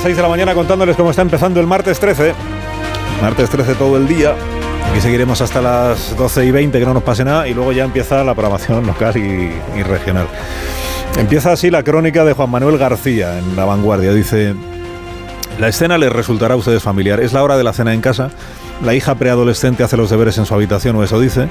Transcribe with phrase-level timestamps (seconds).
[0.00, 2.32] Las 6 de la mañana contándoles cómo está empezando el martes 13.
[3.20, 4.34] Martes 13 todo el día.
[4.88, 7.84] Aquí seguiremos hasta las 12 y 20, que no nos pase nada, y luego ya
[7.84, 10.26] empieza la programación local y, y regional.
[11.18, 14.14] Empieza así la crónica de Juan Manuel García en La Vanguardia.
[14.14, 14.54] Dice,
[15.58, 17.20] la escena les resultará a ustedes familiar.
[17.20, 18.30] Es la hora de la cena en casa.
[18.82, 21.48] La hija preadolescente hace los deberes en su habitación, o eso dice.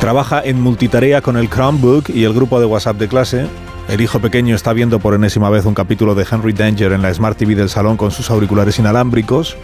[0.00, 3.46] Trabaja en multitarea con el Chromebook y el grupo de WhatsApp de clase.
[3.88, 7.12] El hijo pequeño está viendo por enésima vez un capítulo de Henry Danger en la
[7.12, 9.56] Smart TV del salón con sus auriculares inalámbricos.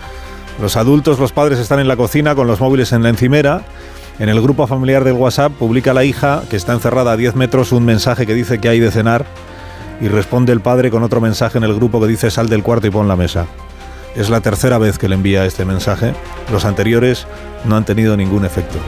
[0.61, 3.63] Los adultos, los padres están en la cocina con los móviles en la encimera.
[4.19, 7.73] En el grupo familiar del WhatsApp publica la hija, que está encerrada a 10 metros,
[7.73, 9.25] un mensaje que dice que hay de cenar
[10.01, 12.87] y responde el padre con otro mensaje en el grupo que dice sal del cuarto
[12.87, 13.47] y pon la mesa.
[14.15, 16.13] Es la tercera vez que le envía este mensaje.
[16.53, 17.27] Los anteriores
[17.65, 18.79] no han tenido ningún efecto.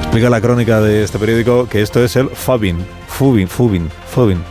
[0.00, 4.42] Explica la crónica de este periódico que esto es el fubbing, fubbing, fubbing, fubbing,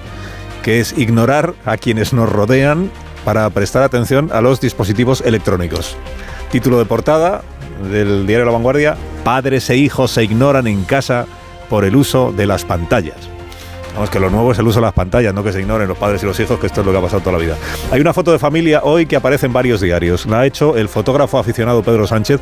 [0.63, 2.89] que es ignorar a quienes nos rodean
[3.23, 5.95] para prestar atención a los dispositivos electrónicos.
[6.51, 7.43] Título de portada
[7.91, 11.25] del diario La Vanguardia, padres e hijos se ignoran en casa
[11.69, 13.32] por el uso de las pantallas.
[13.93, 15.97] Vamos, que lo nuevo es el uso de las pantallas, no que se ignoren los
[15.97, 17.57] padres y los hijos, que esto es lo que ha pasado toda la vida.
[17.91, 20.25] Hay una foto de familia hoy que aparece en varios diarios.
[20.25, 22.41] La ha hecho el fotógrafo aficionado Pedro Sánchez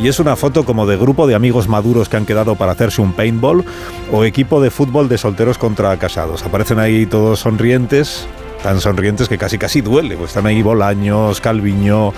[0.00, 3.02] y es una foto como de grupo de amigos maduros que han quedado para hacerse
[3.02, 3.64] un paintball
[4.12, 6.44] o equipo de fútbol de solteros contra casados.
[6.44, 8.28] Aparecen ahí todos sonrientes,
[8.62, 10.16] tan sonrientes que casi casi duele.
[10.16, 12.12] Pues están ahí Bolaños, Calviño,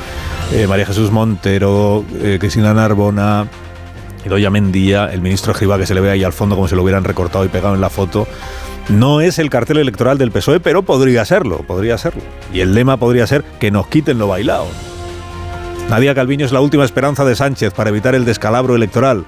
[0.53, 3.47] eh, María Jesús Montero, eh, Cristina Narbona,
[4.27, 6.83] Idoya Mendía, el ministro Escriba que se le ve ahí al fondo como si lo
[6.83, 8.27] hubieran recortado y pegado en la foto.
[8.89, 12.23] No es el cartel electoral del PSOE, pero podría serlo, podría serlo.
[12.53, 14.67] Y el lema podría ser que nos quiten lo bailado.
[15.91, 19.25] Nadia Calviño es la última esperanza de Sánchez para evitar el descalabro electoral.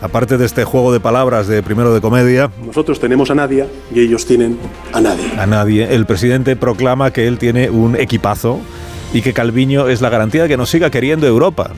[0.00, 4.00] Aparte de este juego de palabras de primero de comedia, Nosotros tenemos a Nadia y
[4.00, 4.58] ellos tienen
[4.92, 5.30] a nadie.
[5.38, 8.60] a nadie, el presidente proclama que él tiene un equipazo
[9.14, 11.70] y que Calviño es la garantía de que nos siga queriendo Europa.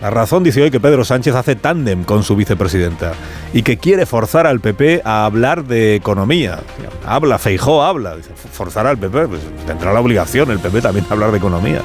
[0.00, 3.14] La razón dice hoy que Pedro Sánchez hace tándem con su vicepresidenta
[3.54, 6.60] y que quiere forzar al PP a hablar de economía.
[7.06, 8.14] Habla, Feijó habla.
[8.16, 11.80] Dice, forzar al PP, pues tendrá la obligación el PP también a hablar de economía.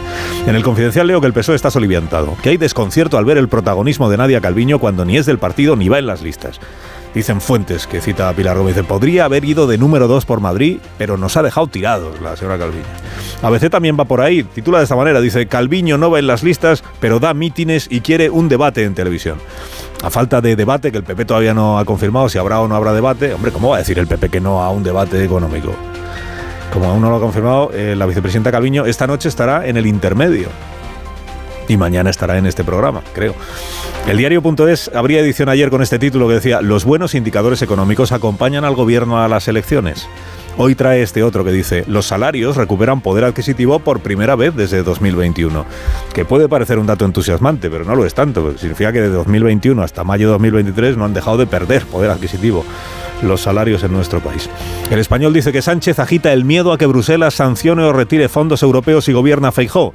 [0.46, 3.48] En el confidencial leo que el PSOE está soliviantado, que hay desconcierto al ver el
[3.48, 6.60] protagonismo de Nadia Calviño cuando ni es del partido ni va en las listas.
[7.14, 10.80] Dicen fuentes que cita a Pilar Gómez, podría haber ido de número 2 por Madrid,
[10.98, 12.86] pero nos ha dejado tirados la señora Calviño.
[13.42, 16.42] ABC también va por ahí, titula de esta manera, dice, Calviño no va en las
[16.42, 19.40] listas, pero da mítines y quiere un debate en televisión.
[20.04, 22.76] A falta de debate, que el PP todavía no ha confirmado si habrá o no
[22.76, 25.76] habrá debate, hombre, ¿cómo va a decir el PP que no a un debate económico?
[26.72, 29.86] Como aún no lo ha confirmado, eh, la vicepresidenta Calviño esta noche estará en el
[29.86, 30.48] intermedio.
[31.72, 33.34] Y mañana estará en este programa, creo.
[34.06, 38.66] El diario.es abría edición ayer con este título que decía, los buenos indicadores económicos acompañan
[38.66, 40.06] al gobierno a las elecciones.
[40.58, 44.84] Hoy trae este otro que dice, los salarios recuperan poder adquisitivo por primera vez desde
[44.84, 45.66] 2021.
[46.14, 48.58] Que puede parecer un dato entusiasmante, pero no lo es tanto.
[48.58, 52.66] Significa que de 2021 hasta mayo de 2023 no han dejado de perder poder adquisitivo
[53.24, 54.50] los salarios en nuestro país.
[54.90, 58.62] El español dice que Sánchez agita el miedo a que Bruselas sancione o retire fondos
[58.62, 59.94] europeos y gobierna Feijó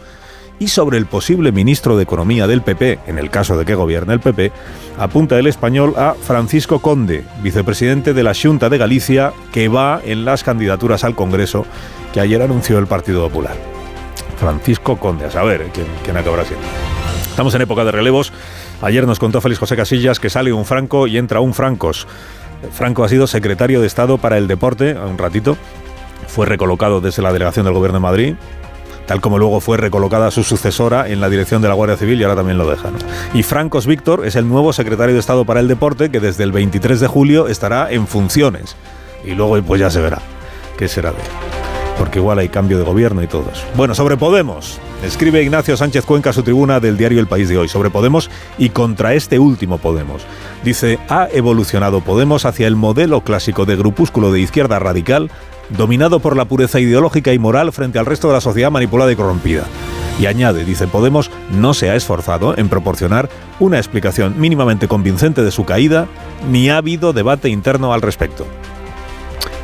[0.58, 4.14] y sobre el posible ministro de Economía del PP, en el caso de que gobierne
[4.14, 4.52] el PP,
[4.98, 10.24] apunta el español a Francisco Conde, vicepresidente de la Junta de Galicia, que va en
[10.24, 11.66] las candidaturas al Congreso
[12.12, 13.56] que ayer anunció el Partido Popular.
[14.38, 16.66] Francisco Conde, a saber quién, quién acabará siendo.
[17.28, 18.32] Estamos en época de relevos.
[18.80, 22.06] Ayer nos contó Félix José Casillas que sale un Franco y entra un Francos.
[22.72, 25.56] Franco ha sido secretario de Estado para el Deporte, un ratito.
[26.28, 28.34] Fue recolocado desde la delegación del Gobierno de Madrid
[29.06, 32.24] tal como luego fue recolocada su sucesora en la dirección de la Guardia Civil y
[32.24, 32.90] ahora también lo deja.
[32.90, 32.98] ¿no?
[33.34, 36.52] Y Francos Víctor es el nuevo secretario de Estado para el Deporte que desde el
[36.52, 38.76] 23 de julio estará en funciones.
[39.24, 40.20] Y luego pues ya se verá
[40.76, 41.28] qué será de él.
[41.98, 43.46] Porque igual hay cambio de gobierno y todo.
[43.74, 44.78] Bueno, sobre Podemos.
[45.02, 48.70] Escribe Ignacio Sánchez Cuenca su tribuna del diario El País de hoy sobre Podemos y
[48.70, 50.22] contra este último Podemos.
[50.62, 55.30] Dice, ha evolucionado Podemos hacia el modelo clásico de grupúsculo de izquierda radical
[55.70, 59.16] dominado por la pureza ideológica y moral frente al resto de la sociedad manipulada y
[59.16, 59.64] corrompida.
[60.18, 63.28] Y añade, dice Podemos, no se ha esforzado en proporcionar
[63.60, 66.06] una explicación mínimamente convincente de su caída,
[66.50, 68.46] ni ha habido debate interno al respecto.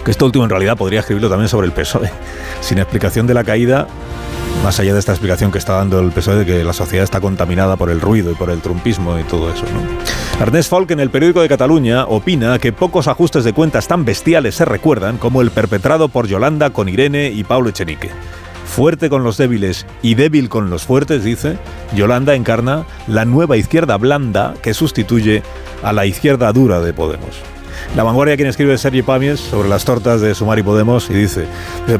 [0.04, 2.10] Que esto último en realidad podría escribirlo también sobre el PSOE.
[2.60, 3.86] Sin explicación de la caída,
[4.62, 7.20] Más allá de esta explicación que está dando el PSOE de que la sociedad está
[7.20, 9.64] contaminada por el ruido y por el trumpismo y todo eso.
[9.64, 10.40] ¿no?
[10.40, 14.54] Ernest Folk en el periódico de Cataluña opina que pocos ajustes de cuentas tan bestiales
[14.54, 18.10] se recuerdan como el perpetrado por Yolanda con Irene y Pablo Echenique.
[18.64, 21.58] Fuerte con los débiles y débil con los fuertes, dice,
[21.94, 25.42] Yolanda encarna la nueva izquierda blanda que sustituye
[25.82, 27.51] a la izquierda dura de Podemos.
[27.96, 31.46] La vanguardia quien escribe Sergi Pamies sobre las tortas de Sumar y Podemos y dice,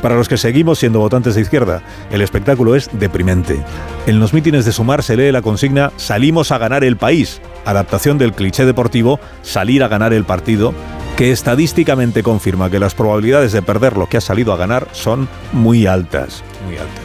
[0.01, 3.61] para los que seguimos siendo votantes de izquierda, el espectáculo es deprimente.
[4.07, 8.19] En los mítines de Sumar se lee la consigna Salimos a ganar el país, adaptación
[8.19, 10.73] del cliché deportivo Salir a ganar el partido,
[11.17, 15.29] que estadísticamente confirma que las probabilidades de perder lo que ha salido a ganar son
[15.53, 17.03] muy altas, muy altas.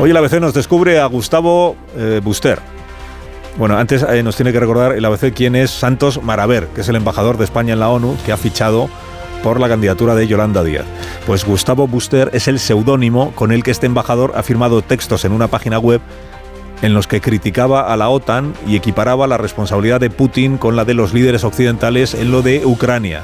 [0.00, 2.60] Hoy el ABC nos descubre a Gustavo eh, Buster,
[3.56, 6.88] bueno, antes eh, nos tiene que recordar el ABC quién es Santos Maraver, que es
[6.88, 8.88] el embajador de España en la ONU, que ha fichado
[9.44, 10.86] por la candidatura de Yolanda Díaz.
[11.26, 15.32] Pues Gustavo Buster es el seudónimo con el que este embajador ha firmado textos en
[15.32, 16.00] una página web
[16.82, 20.84] en los que criticaba a la OTAN y equiparaba la responsabilidad de Putin con la
[20.84, 23.22] de los líderes occidentales en lo de Ucrania.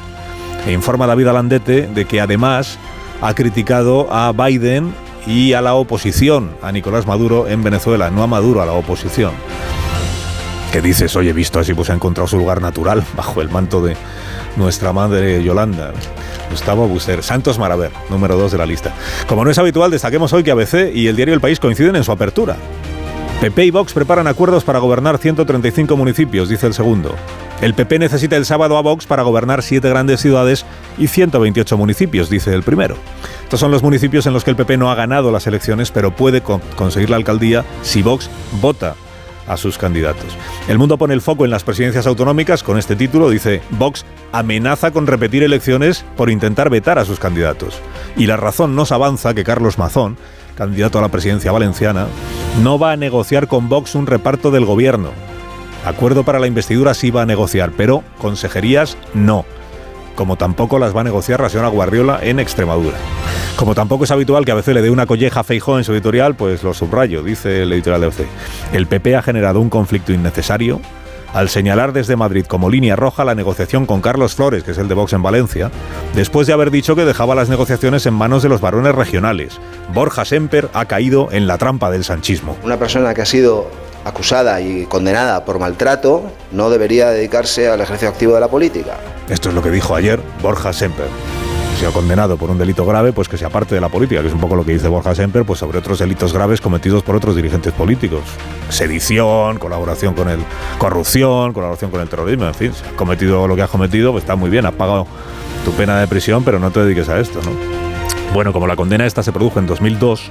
[0.65, 2.79] E informa David Alandete de que además
[3.21, 4.94] ha criticado a Biden
[5.26, 9.33] y a la oposición, a Nicolás Maduro en Venezuela, no a Maduro, a la oposición
[10.71, 13.97] que dices, oye, visto así, pues ha encontrado su lugar natural bajo el manto de
[14.57, 15.93] nuestra madre Yolanda.
[16.51, 18.95] Gustavo Buster, Santos Maraver, número 2 de la lista.
[19.27, 22.05] Como no es habitual, destaquemos hoy que ABC y el diario El País coinciden en
[22.05, 22.57] su apertura.
[23.41, 27.15] PP y Vox preparan acuerdos para gobernar 135 municipios, dice el segundo.
[27.63, 30.67] El PP necesita el sábado a Vox para gobernar siete grandes ciudades
[30.99, 32.97] y 128 municipios, dice el primero.
[33.43, 36.15] Estos son los municipios en los que el PP no ha ganado las elecciones, pero
[36.15, 38.29] puede conseguir la alcaldía si Vox
[38.61, 38.95] vota
[39.50, 40.37] a sus candidatos.
[40.69, 44.93] El mundo pone el foco en las presidencias autonómicas con este título, dice Vox amenaza
[44.93, 47.81] con repetir elecciones por intentar vetar a sus candidatos.
[48.17, 50.17] Y la razón nos avanza que Carlos Mazón,
[50.55, 52.06] candidato a la presidencia valenciana,
[52.62, 55.11] no va a negociar con Vox un reparto del gobierno.
[55.85, 59.44] Acuerdo para la investidura sí va a negociar, pero consejerías no
[60.15, 62.97] como tampoco las va a negociar la señora Guardiola en Extremadura.
[63.57, 66.35] Como tampoco es habitual que a veces le dé una colleja a en su editorial,
[66.35, 68.15] pues lo subrayo, dice el editorial de OC.
[68.73, 70.81] El PP ha generado un conflicto innecesario
[71.35, 74.89] al señalar desde Madrid como línea roja la negociación con Carlos Flores, que es el
[74.89, 75.71] de Vox en Valencia,
[76.15, 79.61] después de haber dicho que dejaba las negociaciones en manos de los varones regionales.
[79.95, 82.57] Borja Semper ha caído en la trampa del sanchismo.
[82.65, 83.71] Una persona que ha sido
[84.05, 88.97] acusada y condenada por maltrato no debería dedicarse al ejercicio activo de la política.
[89.29, 91.08] Esto es lo que dijo ayer Borja Semper.
[91.79, 94.29] Si ha condenado por un delito grave, pues que sea parte de la política, que
[94.29, 97.17] es un poco lo que dice Borja Semper, pues sobre otros delitos graves cometidos por
[97.17, 98.20] otros dirigentes políticos.
[98.69, 100.41] Sedición, colaboración con el
[100.79, 104.25] corrupción, colaboración con el terrorismo, en fin, si has cometido lo que has cometido, pues
[104.25, 105.06] está muy bien, has pagado
[105.64, 107.50] tu pena de prisión, pero no te dediques a esto, ¿no?
[108.35, 110.31] Bueno, como la condena esta se produjo en 2002,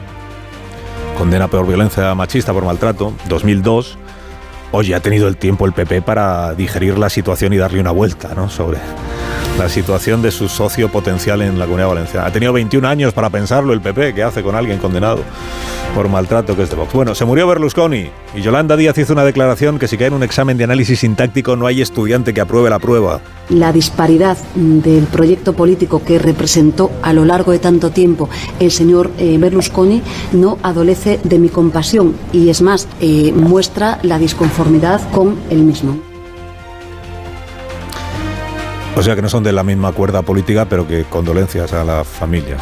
[1.19, 3.98] condena peor violencia machista por maltrato, 2002,
[4.71, 8.33] hoy ha tenido el tiempo el PP para digerir la situación y darle una vuelta
[8.36, 8.50] ¿no?
[8.50, 8.77] sobre
[9.57, 12.27] la situación de su socio potencial en la Comunidad Valenciana.
[12.27, 15.19] Ha tenido 21 años para pensarlo el PP, ¿qué hace con alguien condenado
[15.95, 16.94] por maltrato que es de Vox?
[16.94, 20.24] Bueno, se murió Berlusconi y Yolanda Díaz hizo una declaración que si cae en un
[20.24, 23.19] examen de análisis sintáctico no hay estudiante que apruebe la prueba.
[23.50, 28.30] La disparidad del proyecto político que representó a lo largo de tanto tiempo
[28.60, 34.19] el señor eh, Berlusconi no adolece de mi compasión y es más, eh, muestra la
[34.19, 34.59] disconformidad
[35.14, 35.98] con el mismo.
[38.98, 42.06] O sea que no son de la misma cuerda política, pero que condolencias a las
[42.06, 42.62] familias.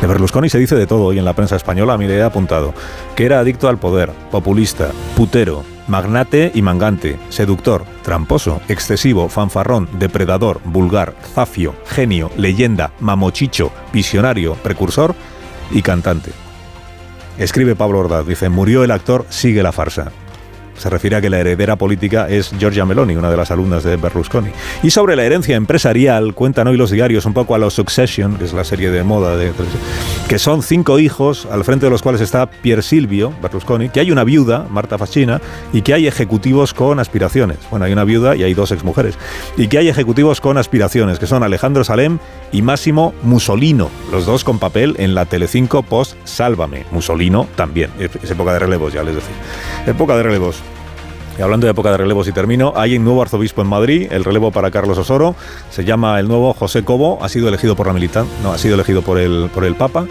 [0.00, 2.22] De Berlusconi se dice de todo y en la prensa española a mí le he
[2.22, 2.74] apuntado
[3.14, 10.60] que era adicto al poder, populista, putero, magnate y mangante, seductor, tramposo, excesivo, fanfarrón, depredador,
[10.64, 15.14] vulgar, zafio, genio, leyenda, mamochicho, visionario, precursor
[15.70, 16.32] y cantante.
[17.38, 20.10] Escribe Pablo Ordaz, dice, murió el actor, sigue la farsa
[20.78, 23.96] se refiere a que la heredera política es Giorgia Meloni, una de las alumnas de
[23.96, 24.50] Berlusconi.
[24.82, 28.44] Y sobre la herencia empresarial, cuentan hoy los diarios un poco a los Succession, que
[28.44, 29.52] es la serie de moda de
[30.28, 34.10] que son cinco hijos, al frente de los cuales está Pier Silvio Berlusconi, que hay
[34.10, 35.40] una viuda, Marta Fascina,
[35.72, 37.56] y que hay ejecutivos con aspiraciones.
[37.70, 39.18] Bueno, hay una viuda y hay dos exmujeres.
[39.56, 42.18] Y que hay ejecutivos con aspiraciones, que son Alejandro Salem
[42.52, 46.84] y Máximo Musolino, los dos con papel en la Telecinco post Sálvame.
[46.90, 49.34] Musolino también, es época de relevos, ya les decía.
[49.86, 50.62] Época de relevos.
[51.38, 54.24] Y hablando de época de relevos y termino, hay un nuevo arzobispo en Madrid, el
[54.24, 55.36] relevo para Carlos Osoro,
[55.70, 58.74] se llama el nuevo José Cobo, ha sido elegido por la militar, no, ha sido
[58.74, 60.06] elegido por el, por el Papa.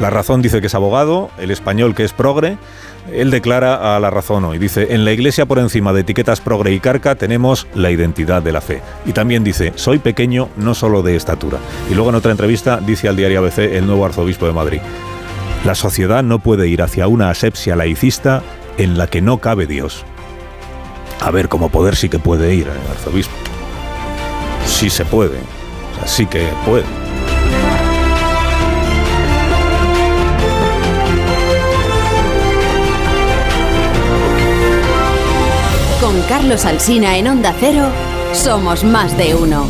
[0.00, 2.56] La razón dice que es abogado, el español que es progre,
[3.12, 6.72] él declara a la razón hoy, dice, en la iglesia por encima de etiquetas progre
[6.72, 8.80] y carca tenemos la identidad de la fe.
[9.04, 11.58] Y también dice, soy pequeño no solo de estatura.
[11.90, 14.80] Y luego en otra entrevista dice al diario ABC el nuevo arzobispo de Madrid.
[15.64, 18.42] La sociedad no puede ir hacia una asepsia laicista
[18.78, 20.06] en la que no cabe Dios.
[21.20, 23.34] A ver, como poder sí que puede ir, el arzobispo.
[24.66, 25.38] Sí se puede.
[26.02, 26.84] O sí que puede.
[36.00, 37.84] Con Carlos Alsina en Onda Cero,
[38.32, 39.66] somos más de uno.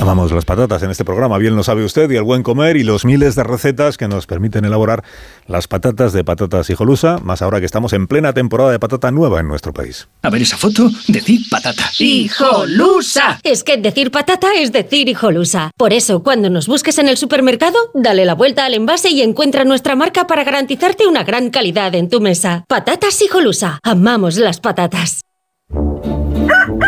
[0.00, 2.82] Amamos las patatas en este programa, bien lo sabe usted, y el buen comer y
[2.82, 5.02] los miles de recetas que nos permiten elaborar
[5.46, 9.40] las patatas de patatas hijolusa, más ahora que estamos en plena temporada de patata nueva
[9.40, 10.08] en nuestro país.
[10.22, 11.90] A ver esa foto, decir patata.
[11.98, 13.40] ¡Hijolusa!
[13.42, 15.70] Es que decir patata es decir hijolusa.
[15.78, 19.64] Por eso, cuando nos busques en el supermercado, dale la vuelta al envase y encuentra
[19.64, 22.64] nuestra marca para garantizarte una gran calidad en tu mesa.
[22.68, 23.80] Patatas hijolusa.
[23.82, 25.22] Amamos las patatas.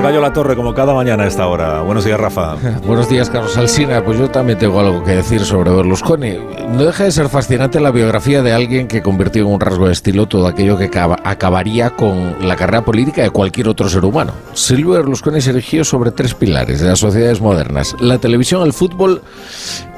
[0.00, 1.82] el gallo La Torre, como cada mañana a esta hora.
[1.82, 2.54] Buenos días, Rafa.
[2.86, 4.02] Buenos días, Carlos Alsina.
[4.02, 6.38] Pues yo también tengo algo que decir sobre Berlusconi.
[6.70, 9.92] No deja de ser fascinante la biografía de alguien que convirtió en un rasgo de
[9.92, 14.32] estilo todo aquello que acaba- acabaría con la carrera política de cualquier otro ser humano.
[14.54, 19.20] Silvio Berlusconi se erigió sobre tres pilares de las sociedades modernas: la televisión, el fútbol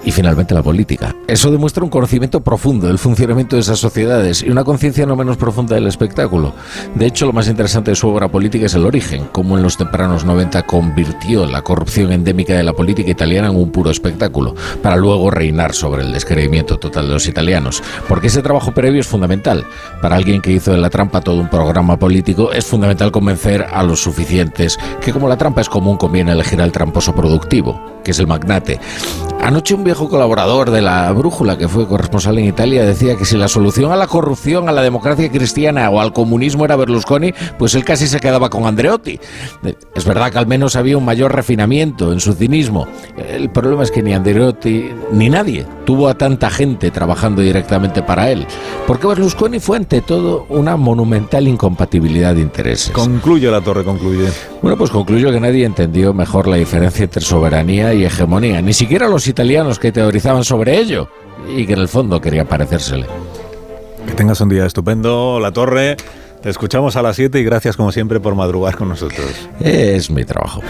[0.05, 1.15] y finalmente la política.
[1.27, 5.37] Eso demuestra un conocimiento profundo del funcionamiento de esas sociedades y una conciencia no menos
[5.37, 6.55] profunda del espectáculo.
[6.95, 9.77] De hecho, lo más interesante de su obra política es el origen, cómo en los
[9.77, 14.97] tempranos 90 convirtió la corrupción endémica de la política italiana en un puro espectáculo, para
[14.97, 17.83] luego reinar sobre el descreimiento total de los italianos.
[18.09, 19.65] Porque ese trabajo previo es fundamental.
[20.01, 23.83] Para alguien que hizo de la trampa todo un programa político, es fundamental convencer a
[23.83, 28.19] los suficientes que como la trampa es común, conviene elegir al tramposo productivo, que es
[28.19, 28.81] el magnate.
[29.43, 33.37] Anoche un viejo colaborador de la Brújula, que fue corresponsal en Italia, decía que si
[33.37, 37.75] la solución a la corrupción, a la democracia cristiana o al comunismo era Berlusconi, pues
[37.75, 39.21] él casi se quedaba con Andreotti.
[39.95, 42.89] Es verdad que al menos había un mayor refinamiento en su cinismo.
[43.19, 48.31] El problema es que ni Andreotti ni nadie tuvo a tanta gente trabajando directamente para
[48.31, 48.47] él.
[48.87, 52.93] Porque Berlusconi fue ante todo una monumental incompatibilidad de intereses.
[52.93, 54.31] Concluye La Torre, concluye.
[54.63, 59.07] Bueno, pues concluyo que nadie entendió mejor la diferencia entre soberanía y hegemonía, ni siquiera
[59.09, 61.09] los italianos que teorizaban sobre ello
[61.49, 63.05] y que en el fondo querían parecérsele.
[64.07, 65.97] Que tengas un día estupendo, La Torre.
[66.41, 69.27] Te escuchamos a las 7 y gracias como siempre por madrugar con nosotros.
[69.59, 70.61] Es mi trabajo.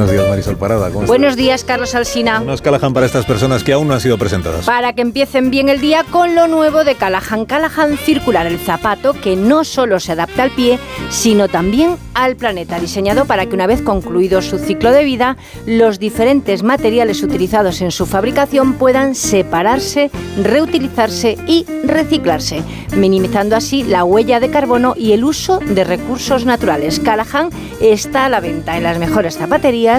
[0.00, 0.86] Buenos días, Marisol Parada.
[0.86, 1.08] ¿Cómo estás?
[1.08, 2.40] Buenos días, Carlos Alsina.
[2.40, 4.64] Unos Callahan para estas personas que aún no han sido presentadas.
[4.64, 7.44] Para que empiecen bien el día con lo nuevo de Callahan.
[7.44, 10.78] Callahan Circular, el zapato que no solo se adapta al pie,
[11.10, 12.80] sino también al planeta.
[12.80, 17.90] Diseñado para que una vez concluido su ciclo de vida, los diferentes materiales utilizados en
[17.90, 20.10] su fabricación puedan separarse,
[20.42, 22.62] reutilizarse y reciclarse,
[22.96, 27.00] minimizando así la huella de carbono y el uso de recursos naturales.
[27.00, 27.50] Callahan
[27.82, 29.89] está a la venta en las mejores zapaterías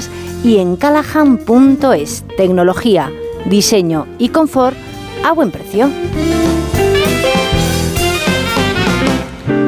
[0.44, 2.24] y en callahan.es.
[2.38, 3.12] Tecnología,
[3.46, 4.76] diseño y confort
[5.26, 5.90] a buen precio.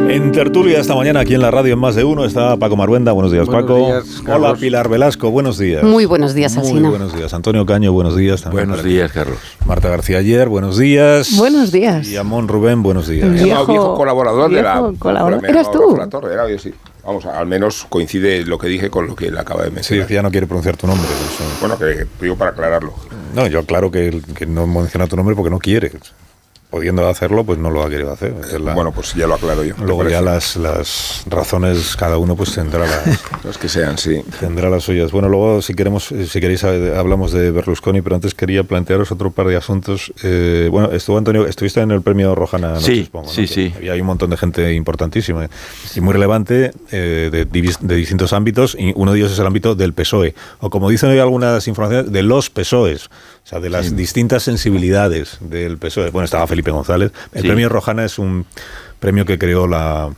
[0.09, 3.13] En tertulia esta mañana aquí en la radio en Más de Uno está Paco Maruenda.
[3.13, 3.77] Buenos días, Buenos Paco.
[3.87, 4.53] días, Hola.
[4.53, 5.31] Pilar Velasco.
[5.31, 5.83] Buenos días.
[5.83, 6.89] Muy buenos días, Muy Alsina.
[6.89, 7.33] buenos días.
[7.33, 8.43] Antonio Caño, buenos días.
[8.43, 8.93] también Buenos aquí.
[8.93, 9.37] días, Carlos.
[9.65, 11.35] Marta García Ayer, buenos días.
[11.35, 12.07] Buenos días.
[12.07, 13.27] Y Amón Rubén, buenos días.
[13.31, 14.73] Viejo- Viejo, viejo colaborador de la.
[14.81, 15.49] viejo colaborador.
[15.49, 15.95] ¿Eras tú?
[15.97, 16.71] La Torre, era yo, sí.
[17.03, 20.07] Vamos, al menos coincide lo que dije con lo que él acaba de Sí, mencionar.
[20.07, 21.05] que ya no quiere pronunciar tu nombre.
[21.05, 21.43] eso.
[21.59, 22.93] Bueno, que digo para aclararlo.
[23.33, 25.91] No, yo claro que, que no menciona tu nombre porque no quiere.
[26.73, 28.33] Pudiendo hacerlo, pues no lo ha querido hacer.
[28.59, 29.75] La- Bueno, pues ya lo aclaro yo.
[29.75, 34.23] ¿te Luego ya las, las razones, cada uno pues tendrá las, Los que sean, sí.
[34.39, 35.11] tendrá las suyas.
[35.11, 39.11] Bueno, luego si queremos, eh, si queréis eh, hablamos de Berlusconi, pero antes quería plantearos
[39.11, 40.11] otro par de asuntos.
[40.23, 43.31] Eh, bueno, estuvo Antonio, estuviste en el premio Rojana anoche, Sí, supongo, ¿no?
[43.31, 43.73] sí, Que sí.
[43.77, 45.47] Había un montón de gente importantísima
[45.95, 49.75] y muy relevante eh, de, de distintos ámbitos y uno de ellos es el ámbito
[49.75, 53.11] del PSOE o como dicen hoy algunas informaciones de los PSOEs.
[53.43, 56.11] O sea, de las distintas sensibilidades del PSOE.
[56.11, 57.11] Bueno, estaba Felipe González.
[57.33, 57.47] El Sí.
[57.47, 58.45] premio Rojana es un
[58.99, 60.09] premio que creó la,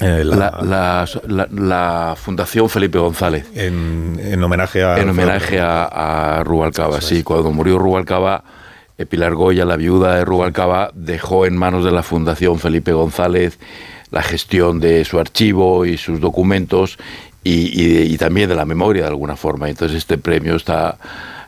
[0.00, 3.46] eh, la- La, la- la- la Fundación Felipe González.
[3.54, 5.84] en, en homenaje a En homenaje a,
[6.40, 7.22] a Rubalcaba, sí.
[7.22, 8.44] Cuando murió Rubalcaba,
[8.98, 13.58] eh, Pilar Goya, la viuda de Rubalcaba, dejó en manos de la Fundación Felipe González
[14.10, 16.98] la gestión de su archivo y sus documentos
[17.44, 19.70] y, y- y también de la memoria de alguna forma.
[19.70, 20.98] Entonces este premio está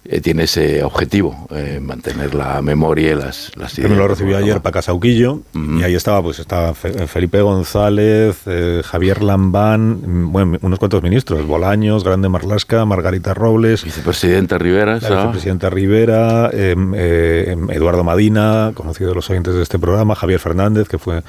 [0.03, 3.91] eh, tiene ese objetivo, eh, mantener la memoria y las, las ideas.
[3.91, 9.23] Me lo recibió ayer para Casauquillo y ahí estaba, pues estaba Felipe González, eh, Javier
[9.23, 13.85] Lambán, mm, bueno, unos cuantos ministros, Bolaños, Grande Marlasca, Margarita Robles.
[13.85, 14.99] Vicepresidenta Rivera.
[15.01, 20.41] La vicepresidenta Rivera, em, em, Eduardo Madina, conocido de los oyentes de este programa, Javier
[20.41, 21.23] Fernández, que fue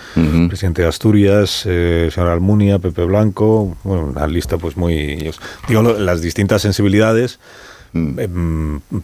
[0.47, 5.29] presidente de Asturias, señor Almunia, Pepe Blanco, bueno, una lista pues muy...
[5.67, 7.39] Digo, las distintas sensibilidades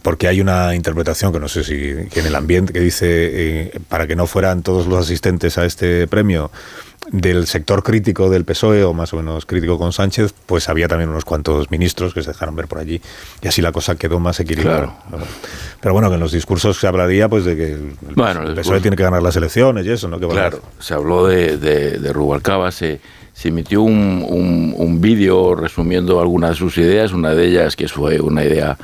[0.02, 4.06] porque hay una interpretación que no sé si en el ambiente que dice eh, para
[4.06, 6.50] que no fueran todos los asistentes a este premio
[7.10, 11.10] del sector crítico del PSOE o más o menos crítico con Sánchez, pues había también
[11.10, 13.00] unos cuantos ministros que se dejaron ver por allí
[13.42, 14.98] y así la cosa quedó más equilibrada.
[15.80, 19.02] Pero bueno, que en los discursos se hablaría pues de que el, PSOE tiene que
[19.02, 20.18] ganar las elecciones y eso, ¿no?
[20.18, 23.00] claro, se habló de, de, de Rubalcaba, se
[23.38, 28.18] se emitió un, un, vídeo resumiendo algunas de sus ideas, una de ellas que fue
[28.18, 28.76] una idea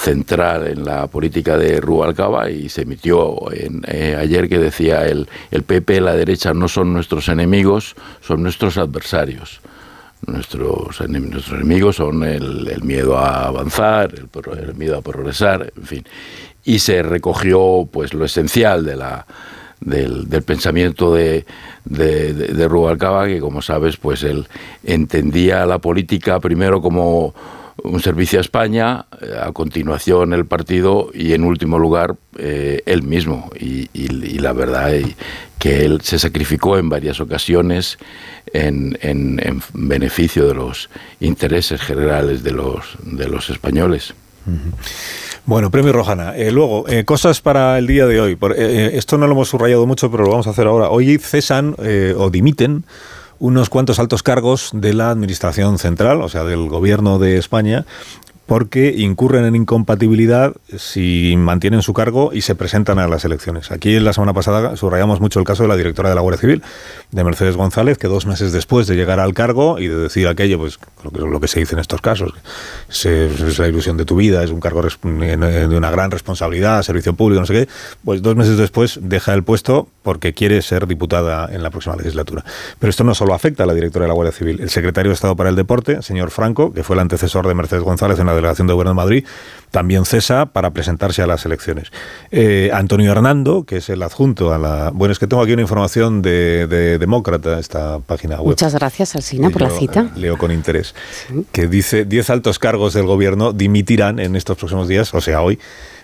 [0.00, 5.28] central en la política de Rubalcaba y se emitió en, eh, ayer que decía el,
[5.50, 9.60] el PP, la derecha no son nuestros enemigos, son nuestros adversarios.
[10.26, 14.28] Nuestros, nuestros enemigos son el, miedo a avanzar, el,
[14.58, 16.04] el miedo a progresar, en fin.
[16.64, 19.26] Y se recogió pues lo esencial de la,
[19.80, 21.46] del, pensamiento de,
[21.84, 24.46] de, Rubalcaba, que como sabes, pues él
[24.84, 27.34] entendía la política primero como
[27.84, 33.02] un servicio a España, eh, a continuación el partido y en último lugar eh, él
[33.02, 33.50] mismo.
[33.58, 33.88] Y,
[34.40, 35.16] la verdad es
[35.58, 37.98] que él se sacrificó en varias ocasiones
[38.54, 40.88] en, en, beneficio de los
[41.20, 44.14] intereses generales de los, de los españoles.
[45.46, 46.36] Bueno, premio Rojana.
[46.36, 48.38] Eh, luego, eh, cosas para el día de hoy.
[48.56, 50.90] Eh, esto no lo hemos subrayado mucho, pero lo vamos a hacer ahora.
[50.90, 51.74] Hoy cesan
[52.16, 52.84] o dimiten
[53.40, 57.86] unos cuantos altos cargos de la Administración Central, o sea, del Gobierno de España,
[58.50, 63.70] porque incurren en incompatibilidad si mantienen su cargo y se presentan a las elecciones.
[63.70, 66.40] Aquí en la semana pasada subrayamos mucho el caso de la directora de la Guardia
[66.40, 66.62] Civil,
[67.12, 70.58] de Mercedes González, que dos meses después de llegar al cargo y de decir aquello,
[70.58, 70.80] pues
[71.14, 72.32] lo que, se dice en estos casos,
[72.88, 77.38] es la ilusión de tu vida, es un cargo de una gran responsabilidad, servicio público,
[77.38, 77.68] no sé qué,
[78.04, 82.44] pues dos meses después deja el puesto porque quiere ser diputada en la próxima legislatura.
[82.80, 84.60] Pero esto no solo afecta a la directora de la Guardia Civil.
[84.60, 87.84] El secretario de Estado para el Deporte, señor Franco, que fue el antecesor de Mercedes
[87.84, 89.24] González en la delegación de Gobierno de Madrid,
[89.70, 91.92] también cesa para presentarse a las elecciones.
[92.30, 94.90] Eh, Antonio Hernando, que es el adjunto a la...
[94.92, 98.46] Bueno, es que tengo aquí una información de, Demócrata, esta página web.
[98.46, 100.10] Muchas gracias, Alsina, por la cita.
[100.16, 100.94] Leo con interés.
[101.52, 105.58] Que dice 10 altos cargos del Gobierno dimitirán en estos próximos días, o sea, hoy,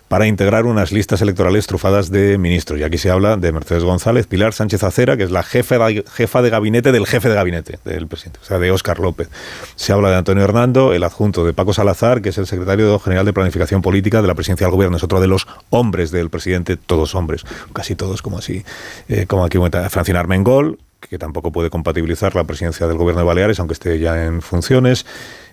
[0.08, 2.78] para integrar unas listas electorales trufadas de ministros.
[2.78, 6.04] Y aquí se habla de Mercedes González, Pilar Sánchez Acera, que es la jefa de,
[6.12, 9.28] jefa de gabinete del jefe de gabinete del presidente, o sea, de Óscar López.
[9.74, 13.26] Se habla de Antonio Hernando, el adjunto de Paco Salazar, que es el secretario general
[13.26, 14.96] de Planificación Política de la presidencia del gobierno.
[14.96, 18.64] Es otro de los hombres del presidente, todos hombres, casi todos como así,
[19.08, 19.58] eh, como aquí
[19.90, 24.24] Francina Armengol, que tampoco puede compatibilizar la presidencia del gobierno de Baleares, aunque esté ya
[24.24, 25.06] en funciones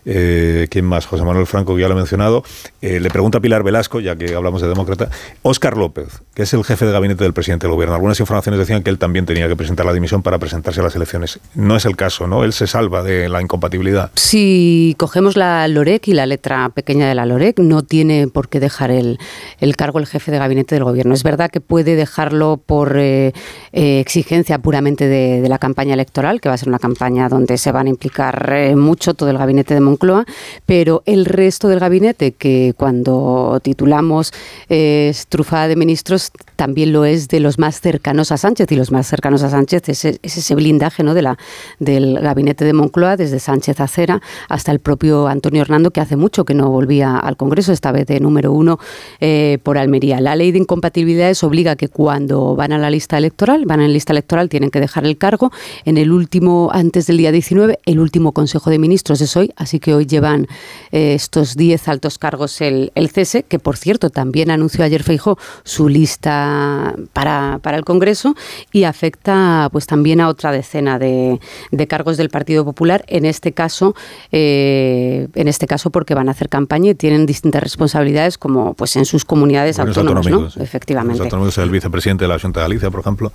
[0.06, 1.06] eh, ¿quién más?
[1.06, 2.44] José Manuel Franco, que ya lo he mencionado,
[2.82, 5.10] eh, le pregunta a Pilar Velasco, ya que hablamos de demócrata,
[5.42, 7.96] Óscar López, que es el jefe de gabinete del presidente del gobierno.
[7.96, 10.96] Algunas informaciones decían que él también tenía que presentar la dimisión para presentarse a las
[10.96, 11.40] elecciones.
[11.56, 12.44] No es el caso, ¿no?
[12.44, 14.12] Él se salva de la incompatibilidad.
[14.16, 18.60] Si cogemos la LOREC y la letra pequeña de la LOREC, no tiene por qué
[18.60, 19.20] dejar el,
[19.60, 21.14] el cargo el jefe de gabinete del gobierno.
[21.14, 23.34] Es verdad que puede dejarlo por eh,
[23.72, 27.88] exigencia puramente de, la campaña electoral, que va a ser una campaña donde se van
[27.88, 29.82] a implicar mucho todo el gabinete de
[30.66, 34.34] pero el resto del gabinete, que cuando titulamos
[34.70, 38.92] eh, estrufada de ministros, también lo es de los más cercanos a Sánchez, y los
[38.92, 41.14] más cercanos a Sánchez es, ese blindaje ¿no?
[41.14, 41.38] de la,
[41.80, 46.46] del gabinete de Moncloa, desde Sánchez Acera hasta el propio Antonio Hernando, que hace mucho
[46.46, 48.80] que no volvía al Congreso, esta vez de número uno
[49.20, 50.22] eh, por Almería.
[50.22, 53.94] La ley de incompatibilidades obliga que cuando van a la lista electoral, van a la
[53.94, 55.52] lista electoral, tienen que dejar el cargo.
[55.86, 59.80] En el último, antes del día 19, el último Consejo de Ministros es hoy, así
[59.80, 60.48] que hoy llevan
[60.92, 65.38] eh, estos 10 altos cargos el, el, cese, que por cierto también anunció ayer Feijo
[65.64, 68.36] su lista para, para, el Congreso
[68.72, 71.40] y afecta pues también a otra decena de,
[71.72, 73.96] de cargos del Partido Popular, en este caso,
[74.32, 78.96] eh, en este caso porque van a hacer campaña y tienen distintas responsabilidades como pues
[78.96, 80.48] en sus comunidades autónomas, ¿no?
[80.60, 81.28] Efectivamente.
[81.58, 83.32] el vicepresidente de la Junta de Galicia, por ejemplo,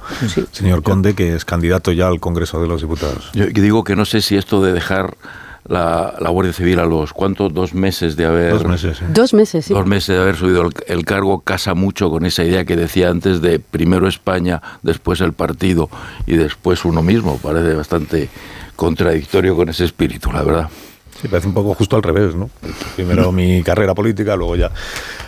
[0.52, 3.30] señor Conde, que es candidato ya al Congreso de los Diputados.
[3.32, 5.16] Yo digo que no sé si esto de dejar
[5.68, 9.74] la, Guardia Civil a los cuántos dos meses de haber dos meses, dos meses sí.
[9.74, 13.40] dos meses de haber subido el, cargo casa mucho con esa idea que decía antes
[13.40, 15.90] de primero España después el partido
[16.26, 18.28] y después uno mismo parece bastante
[18.76, 20.68] contradictorio con ese espíritu la verdad
[21.20, 22.48] Sí, parece un poco justo al revés, ¿no?
[22.94, 24.70] Primero mi carrera política, luego ya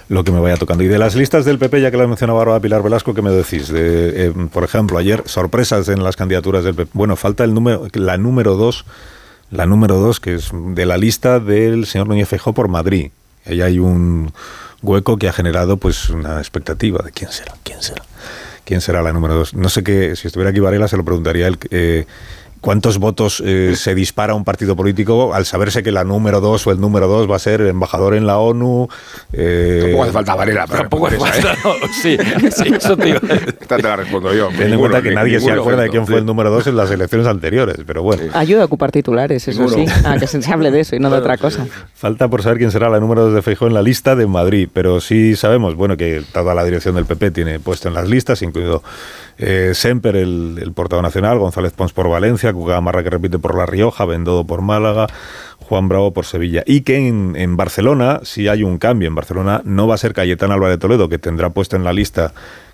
[0.09, 0.85] lo que me vaya tocando.
[0.85, 3.33] Y de las listas del PP, ya que la mencionaba ahora Pilar Velasco, ¿qué me
[3.33, 3.69] decís?
[3.69, 6.91] De, eh, por ejemplo, ayer, sorpresas en las candidaturas del PP.
[6.93, 8.85] Bueno, falta el número, la número dos,
[9.51, 13.11] la número dos, que es de la lista del señor Núñez Feijóo por Madrid.
[13.47, 14.33] Ahí hay un
[14.83, 18.05] hueco que ha generado pues una expectativa de quién será, quién será.
[18.65, 19.55] ¿Quién será la número dos?
[19.55, 21.59] No sé qué, si estuviera aquí Varela se lo preguntaría él.
[21.71, 22.07] Eh,
[22.61, 26.73] ¿Cuántos votos eh, se dispara un partido político al saberse que la número dos o
[26.73, 28.89] el número dos va a ser embajador en la ONU?
[29.33, 30.67] Eh, tampoco hace falta Varela.
[30.67, 31.57] Tampoco hace falta,
[32.03, 32.19] sí,
[32.51, 33.21] sí, eso te iba
[33.61, 34.49] Esta te la respondo yo.
[34.57, 36.91] Ten en cuenta que nadie se acuerda de quién fue el número dos en las
[36.91, 38.25] elecciones anteriores, pero bueno.
[38.35, 41.17] Ayuda a ocupar titulares, eso sí, a que se hable de eso y no de
[41.17, 41.67] otra cosa.
[41.95, 44.69] Falta por saber quién será la número dos de Feijóo en la lista de Madrid,
[44.73, 48.43] pero sí sabemos, bueno, que toda la dirección del PP tiene puesto en las listas,
[48.43, 48.83] incluido
[49.39, 53.67] eh, Semper, el, el, portavoz nacional, González Pons por Valencia, Cugamarra que repite por La
[53.67, 55.07] Rioja, Bendodo por Málaga,
[55.59, 56.63] Juan Bravo por Sevilla.
[56.67, 59.09] Y que en, Barcelona sí hay un cambio.
[59.09, 62.33] En Barcelona no va a ser Cayetana Álvarez Toledo, que tendrá puesto en la lista,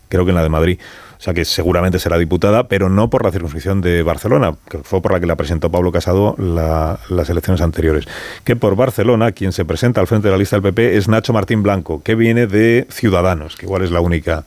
[0.08, 0.78] creo que en la de Madrid.
[1.18, 5.00] O sea que seguramente será diputada, pero no por la circunscripción de Barcelona, que fue
[5.00, 8.06] por la que la presentó Pablo Casado la, las elecciones anteriores.
[8.44, 11.32] Que por Barcelona, quien se presenta al frente de la lista del PP es Nacho
[11.32, 14.44] Martín Blanco, que viene de Ciudadanos, que igual es la única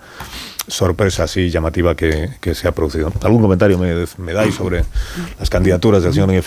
[0.70, 3.12] sorpresa así llamativa que, que se ha producido.
[3.24, 4.84] ¿Algún comentario me, me dais sobre
[5.40, 6.46] las candidaturas del señor Núñez?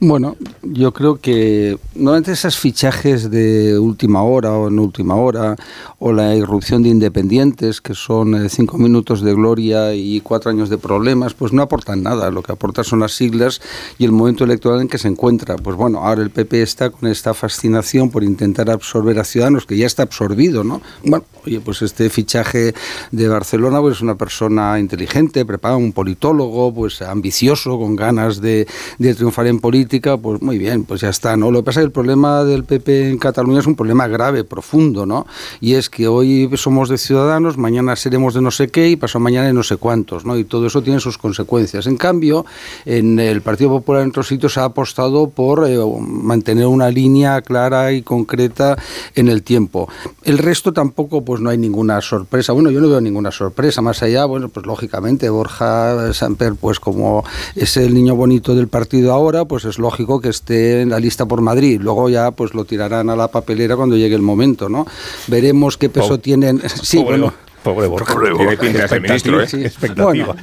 [0.00, 5.56] Bueno, yo creo que normalmente esos fichajes de última hora o en última hora,
[5.98, 10.70] o la irrupción de independientes, que son eh, cinco minutos de gloria y cuatro años
[10.70, 12.30] de problemas, pues no aportan nada.
[12.30, 13.60] Lo que aportan son las siglas
[13.98, 15.56] y el momento electoral en que se encuentra.
[15.56, 19.76] Pues bueno, ahora el PP está con esta fascinación por intentar absorber a Ciudadanos, que
[19.76, 20.80] ya está absorbido, ¿no?
[21.02, 22.72] Bueno, oye, pues este fichaje
[23.10, 28.68] de Barcelona, pues es una persona inteligente, preparada, un politólogo, pues ambicioso, con ganas de,
[28.98, 31.50] de triunfar en política pues muy bien, pues ya está, ¿no?
[31.50, 34.44] Lo que pasa es que el problema del PP en Cataluña es un problema grave,
[34.44, 35.26] profundo, ¿no?
[35.60, 39.20] Y es que hoy somos de ciudadanos, mañana seremos de no sé qué y pasado
[39.20, 40.36] mañana de no sé cuántos, ¿no?
[40.36, 41.86] Y todo eso tiene sus consecuencias.
[41.86, 42.44] En cambio,
[42.84, 47.92] en el Partido Popular en otros sitios ha apostado por eh, mantener una línea clara
[47.92, 48.76] y concreta
[49.14, 49.88] en el tiempo.
[50.24, 52.52] El resto tampoco, pues no hay ninguna sorpresa.
[52.52, 53.80] Bueno, yo no veo ninguna sorpresa.
[53.80, 57.24] Más allá, bueno, pues lógicamente Borja Samper, pues como
[57.56, 61.26] es el niño bonito del partido ahora, pues es lógico que esté en la lista
[61.26, 61.80] por Madrid.
[61.80, 64.86] Luego ya pues lo tirarán a la papelera cuando llegue el momento, ¿no?
[65.26, 66.62] Veremos qué peso tienen.
[66.82, 67.47] Sí, pobre, bueno.
[67.62, 68.14] Pobre Borja.
[68.36, 69.48] Tiene pinta de ser ministro, ¿eh?
[69.48, 69.64] Sí.
[69.64, 70.04] Expectativa.
[70.26, 70.34] Bueno,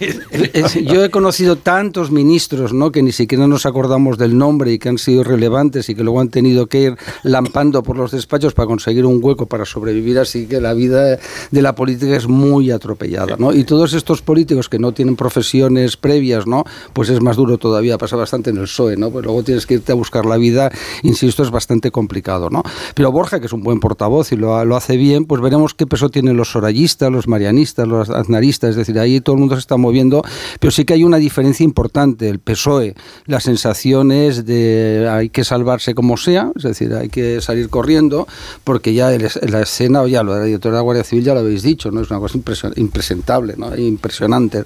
[0.00, 2.90] es- yo he conocido tantos ministros ¿no?
[2.92, 6.20] que ni siquiera nos acordamos del nombre y que han sido relevantes y que luego
[6.20, 10.46] han tenido que ir lampando por los despachos para conseguir un hueco para sobrevivir, así
[10.46, 11.18] que la vida
[11.50, 13.36] de la política es muy atropellada.
[13.38, 13.52] ¿no?
[13.52, 16.64] Y todos estos políticos que no tienen profesiones previas, ¿no?
[16.92, 19.10] pues es más duro todavía, pasa bastante en el PSOE, ¿no?
[19.10, 20.70] pues luego tienes que irte a buscar la vida,
[21.02, 22.50] insisto, es bastante complicado.
[22.50, 22.62] ¿no?
[22.94, 25.86] Pero Borja, que es un buen portavoz y lo, lo hace bien, pues veremos qué
[25.86, 29.60] peso tienen los orallistas, los marianistas, los aznaristas, es decir, ahí todo el mundo se
[29.60, 30.22] está moviendo,
[30.60, 32.28] pero sí que hay una diferencia importante.
[32.28, 32.94] El PSOE,
[33.26, 38.26] la sensación es de hay que salvarse como sea, es decir, hay que salir corriendo,
[38.64, 41.24] porque ya el- la escena, o ya lo de la directora de la Guardia Civil
[41.24, 42.00] ya lo habéis dicho, ¿no?
[42.00, 42.38] es una cosa
[42.76, 43.76] impresentable, ¿no?
[43.76, 44.64] impresionante.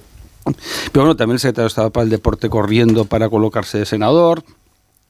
[0.91, 4.43] Pero bueno, también el secretario estaba para el deporte corriendo para colocarse de senador.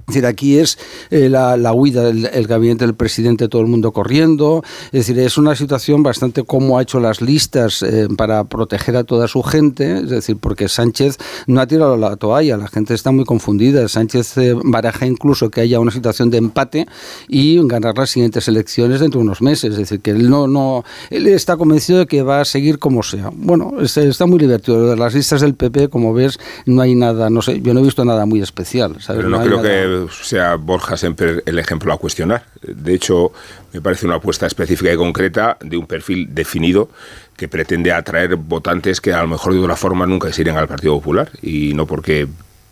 [0.09, 0.77] Es decir, aquí es
[1.11, 4.63] eh, la, la huida del el gabinete del presidente, todo el mundo corriendo.
[4.87, 9.03] Es decir, es una situación bastante como ha hecho las listas eh, para proteger a
[9.03, 9.99] toda su gente.
[9.99, 11.17] Es decir, porque Sánchez
[11.47, 13.87] no ha tirado la toalla, la gente está muy confundida.
[13.87, 16.87] Sánchez eh, baraja incluso que haya una situación de empate
[17.27, 19.71] y ganar las siguientes elecciones dentro de unos meses.
[19.73, 23.03] Es decir, que él no, no, él está convencido de que va a seguir como
[23.03, 23.29] sea.
[23.33, 24.95] Bueno, es- está muy divertido.
[24.95, 28.03] Las listas del PP, como ves, no hay nada, no sé, yo no he visto
[28.05, 28.95] nada muy especial.
[28.99, 29.19] ¿sabes?
[29.23, 32.45] Pero no, creo nada- que sea Borja siempre el ejemplo a cuestionar.
[32.61, 33.31] De hecho,
[33.73, 36.89] me parece una apuesta específica y concreta de un perfil definido
[37.35, 40.67] que pretende atraer votantes que a lo mejor de otra forma nunca se irían al
[40.67, 42.27] Partido Popular y no porque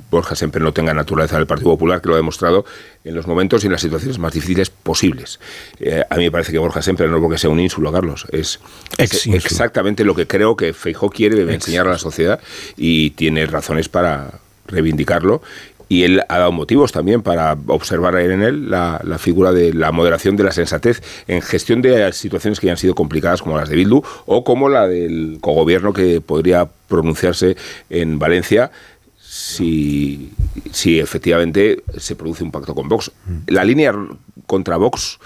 [0.09, 2.65] Borja siempre no tenga naturaleza del Partido Popular, que lo ha demostrado
[3.03, 5.39] en los momentos y en las situaciones más difíciles posibles.
[5.79, 8.59] Eh, a mí me parece que Borja siempre, no porque sea un insulo, Carlos, es,
[8.97, 12.39] es exactamente lo que creo que Feijó quiere enseñar a la sociedad
[12.77, 15.41] y tiene razones para reivindicarlo.
[15.89, 19.91] Y él ha dado motivos también para observar en él la, la figura de la
[19.91, 23.69] moderación de la sensatez en gestión de situaciones que ya han sido complicadas como las
[23.69, 27.55] de Bildu o como la del cogobierno que podría pronunciarse
[27.89, 28.71] en Valencia
[29.27, 30.31] si,
[30.71, 33.11] si efectivamente se produce un pacto con Vox.
[33.47, 33.93] La línea
[34.45, 35.19] contra Vox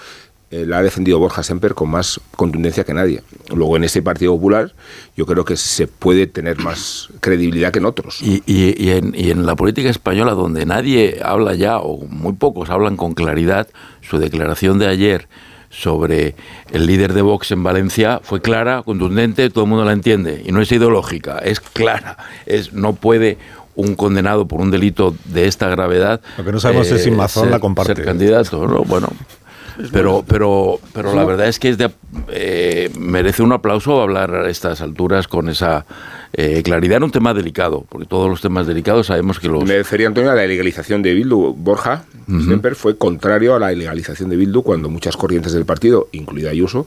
[0.52, 3.22] eh, la ha defendido Borja Semper con más contundencia que nadie.
[3.48, 4.74] Luego en este Partido Popular
[5.16, 8.20] yo creo que se puede tener más credibilidad que en otros.
[8.20, 12.68] Y, y, en, y, en, la política española, donde nadie habla ya, o muy pocos
[12.68, 13.66] hablan con claridad,
[14.02, 15.26] su declaración de ayer
[15.70, 16.34] sobre
[16.70, 20.42] el líder de Vox en Valencia fue clara, contundente, todo el mundo la entiende.
[20.44, 22.18] Y no es ideológica, es clara.
[22.44, 23.38] Es, no puede
[23.74, 26.20] un condenado por un delito de esta gravedad.
[26.36, 27.94] Lo que no sabemos es si eh, Mazón la comparte.
[27.94, 28.84] Ser candidato, ¿no?
[28.84, 29.08] Bueno,
[29.92, 31.90] pero, pero, pero la verdad es que es de,
[32.28, 35.86] eh, merece un aplauso hablar a estas alturas con esa
[36.32, 39.64] eh, claridad en un tema delicado, porque todos los temas delicados sabemos que los...
[39.64, 41.54] Me refería, Antonio, a la legalización de Bildu.
[41.54, 46.50] Borja siempre fue contrario a la legalización de Bildu cuando muchas corrientes del partido, incluida
[46.50, 46.86] Ayuso,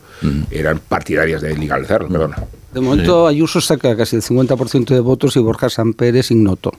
[0.51, 2.07] eran partidarias de legalizarlo.
[2.09, 2.37] Perdona.
[2.73, 6.73] De momento Ayuso saca casi el 50% de votos y Borja Samper es ignoto.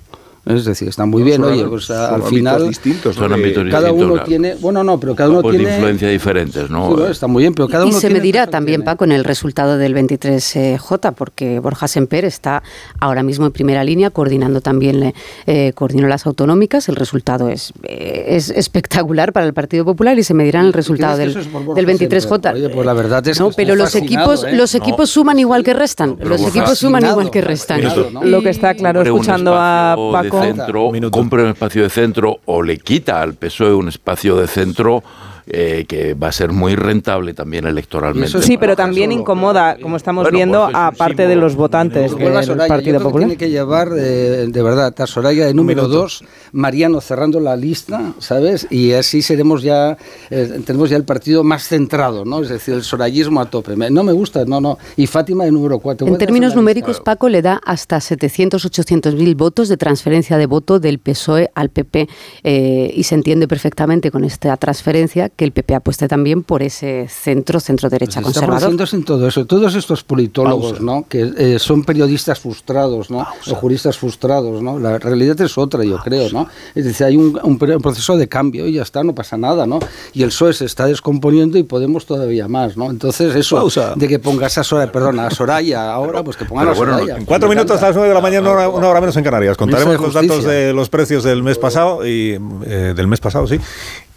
[0.47, 4.55] Es decir, está muy bien, oye, pues al final distintos, son ámbitos cada uno tiene,
[4.55, 6.97] bueno, no, pero cada uno tiene de influencia diferentes, ¿no?
[6.97, 8.83] Sí, está muy bien, pero cada y uno se tiene medirá también.
[8.85, 12.63] Paco, en el resultado del 23J, porque Borja Semper está
[13.01, 15.13] ahora mismo en primera línea coordinando también,
[15.47, 16.89] eh, coordinó las autonómicas.
[16.89, 20.73] El resultado es, eh, es espectacular para el Partido Popular y se medirá en el
[20.73, 22.23] resultado ¿Crees del, del Semper?
[22.23, 22.55] 23J.
[22.55, 24.53] Oye, pues la verdad es no, que pero los equipos, ¿eh?
[24.53, 26.17] los equipos suman igual que restan.
[26.21, 27.81] los Borja- equipos suman igual que restan.
[28.13, 28.23] ¿no?
[28.23, 30.36] Lo que está claro, escuchando a Paco.
[30.41, 35.03] Centro, compre un espacio de centro o le quita al PSOE un espacio de centro
[35.47, 38.43] eh, que va a ser muy rentable también electoralmente.
[38.43, 41.55] Sí, pero también incomoda, como estamos Bueno, viendo, pues es a parte símbolo, de los
[41.55, 42.69] votantes del Soraya.
[42.69, 43.29] Partido creo que Popular.
[43.29, 48.13] tiene que llevar, eh, de verdad, a Soraya de número dos, Mariano cerrando la lista,
[48.19, 48.67] ¿sabes?
[48.71, 49.97] Y así seremos ya,
[50.31, 52.43] eh, tenemos ya el partido más centrado, ¿no?
[52.43, 53.77] Es decir, el sorayismo a tope.
[53.77, 54.79] Me- no me gusta, no, no.
[54.97, 56.07] Y Fátima de número cuatro.
[56.07, 60.37] En Voy a términos numéricos, Paco le da hasta 700, 800 mil votos de transferencia
[60.39, 62.09] de voto del PSOE al PP
[62.43, 67.09] eh, y se entiende perfectamente con esta transferencia que el PP apueste también por ese
[67.11, 68.89] centro, centro derecha Se está conservador.
[68.89, 69.45] sin todo eso.
[69.45, 71.05] Todos estos politólogos, ¿no?
[71.09, 73.19] Que eh, son periodistas frustrados, ¿no?
[73.51, 74.79] O juristas frustrados, ¿no?
[74.79, 76.49] La realidad es otra, yo creo, ¿no?
[76.75, 79.37] Es decir, hay un, un pre- un proceso de cambio y ya está, no pasa
[79.37, 79.79] nada, ¿no?
[80.15, 82.89] Y el PSOE se está descomponiendo y Podemos todavía más, ¿no?
[82.91, 83.93] Entonces eso Pausa.
[83.95, 87.17] de que pongas a Soraya, perdona, a Soraya ahora, pues que pongan a Soraya.
[87.19, 89.25] En cuatro minutos a las nueve de la mañana, una hora, una hora menos en
[89.25, 89.57] Canarias.
[89.59, 93.61] Contaremos los datos de los precios del mes pasado y eh, del mes pasado, sí.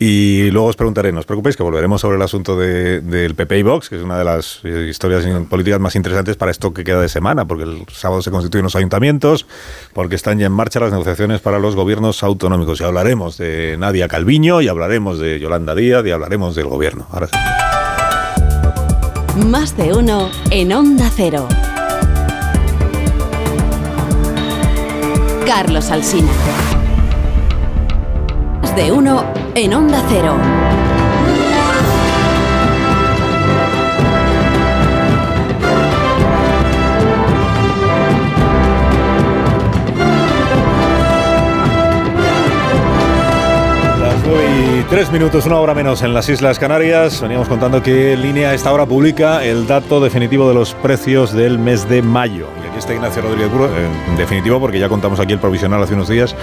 [0.01, 3.57] Y luego os preguntaré, no os preocupéis, que volveremos sobre el asunto de- del PP
[3.59, 6.85] y Vox, que es una de las eh, historias políticas más interesantes para esto que
[6.85, 9.45] queda de semana, porque el sábado se constituyen los ayuntamientos,
[9.93, 12.79] porque están ya en marcha las negociaciones para los gobiernos autonómicos.
[12.79, 17.05] Y hablaremos de Nadia Calviño, y hablaremos de Yolanda Díaz, y hablaremos del gobierno.
[17.11, 17.27] Ahora.
[19.47, 21.45] Más de uno en Onda Cero.
[25.45, 26.31] Carlos Alsina.
[28.79, 30.37] De uno en Onda Cero.
[44.69, 47.19] Y tres minutos, una hora menos en las Islas Canarias.
[47.21, 51.59] Veníamos contando que Línea a esta hora publica el dato definitivo de los precios del
[51.59, 52.47] mes de mayo.
[52.79, 56.07] Está Ignacio Rodríguez Burgos, eh, en definitivo, porque ya contamos aquí el provisional hace unos
[56.07, 56.33] días.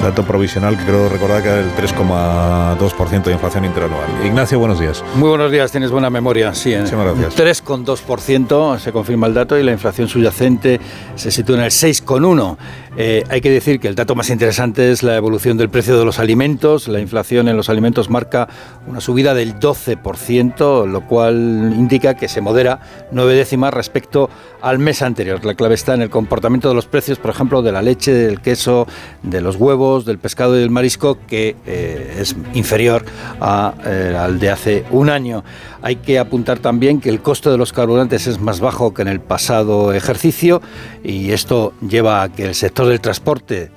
[0.00, 4.06] Dato provisional que creo recordar que era del 3,2% de inflación interanual.
[4.24, 5.02] Ignacio, buenos días.
[5.16, 6.54] Muy buenos días, tienes buena memoria.
[6.54, 7.64] Sí, en Muchísimas gracias.
[7.64, 10.80] 3,2% se confirma el dato y la inflación subyacente
[11.16, 12.56] se sitúa en el 6,1%.
[12.96, 16.04] Eh, hay que decir que el dato más interesante es la evolución del precio de
[16.04, 16.88] los alimentos.
[16.88, 18.48] La inflación en los alimentos marca
[18.86, 25.02] una subida del 12%, lo cual indica que se modera nueve décimas respecto al mes
[25.02, 25.44] anterior.
[25.44, 28.40] La clave está en el comportamiento de los precios, por ejemplo, de la leche, del
[28.40, 28.86] queso,
[29.22, 34.50] de los huevos, del pescado y del marisco, que eh, es inferior eh, al de
[34.50, 35.44] hace un año.
[35.82, 39.08] Hay que apuntar también que el costo de los carburantes es más bajo que en
[39.08, 40.62] el pasado ejercicio
[41.02, 43.70] y esto lleva a que el sector del transporte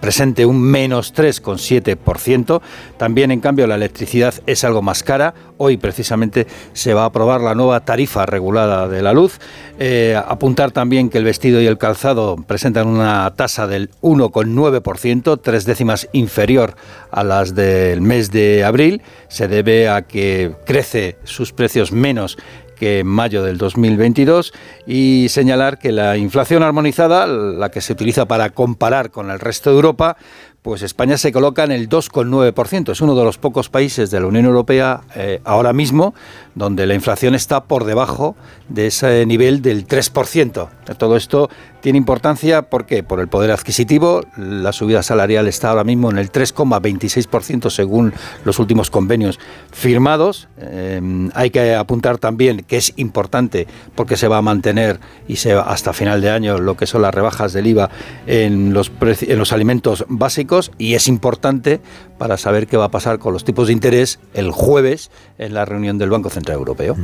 [0.00, 2.60] presente un menos 3,7%.
[2.96, 5.34] También, en cambio, la electricidad es algo más cara.
[5.56, 9.38] Hoy, precisamente, se va a aprobar la nueva tarifa regulada de la luz.
[9.78, 15.64] Eh, apuntar también que el vestido y el calzado presentan una tasa del 1,9%, tres
[15.64, 16.76] décimas inferior
[17.10, 19.02] a las del mes de abril.
[19.28, 22.36] Se debe a que crece sus precios menos
[22.84, 24.52] que en mayo del 2022
[24.86, 29.70] y señalar que la inflación armonizada, la que se utiliza para comparar con el resto
[29.70, 30.18] de Europa,
[30.60, 32.92] pues España se coloca en el 2,9%.
[32.92, 36.14] Es uno de los pocos países de la Unión Europea eh, ahora mismo
[36.54, 38.36] donde la inflación está por debajo
[38.68, 40.68] de ese nivel del 3%.
[40.96, 43.02] Todo esto tiene importancia, ¿por qué?
[43.02, 48.14] Por el poder adquisitivo, la subida salarial está ahora mismo en el 3,26% según
[48.44, 49.38] los últimos convenios
[49.70, 50.48] firmados.
[50.58, 55.52] Eh, hay que apuntar también que es importante porque se va a mantener y se
[55.52, 57.90] hasta final de año lo que son las rebajas del IVA
[58.26, 61.80] en los, en los alimentos básicos y es importante
[62.18, 65.64] para saber qué va a pasar con los tipos de interés el jueves en la
[65.64, 66.96] reunión del Banco Central Europeo.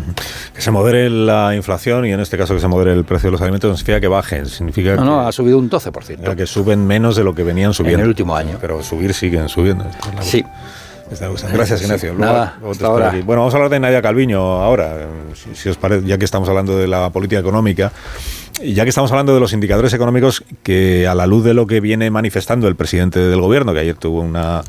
[0.54, 3.32] Que se modere la inflación y en este caso que se modere el precio de
[3.32, 6.34] los alimentos no significa que bajen, significa no, no, ha subido un 12%.
[6.34, 7.98] Que suben menos de lo que venían subiendo.
[7.98, 8.58] En el último año.
[8.60, 9.84] Pero subir siguen subiendo.
[10.20, 10.44] Sí.
[11.52, 12.14] Gracias, Ignacio.
[12.14, 13.10] Nada, ahora.
[13.24, 15.08] Bueno, vamos a hablar de Nadia Calviño ahora,
[15.54, 17.90] si, os parece, ya que estamos hablando de la política económica.
[18.62, 21.80] Ya que estamos hablando de los indicadores económicos, que a la luz de lo que
[21.80, 24.62] viene manifestando el presidente del gobierno, que ayer tuvo una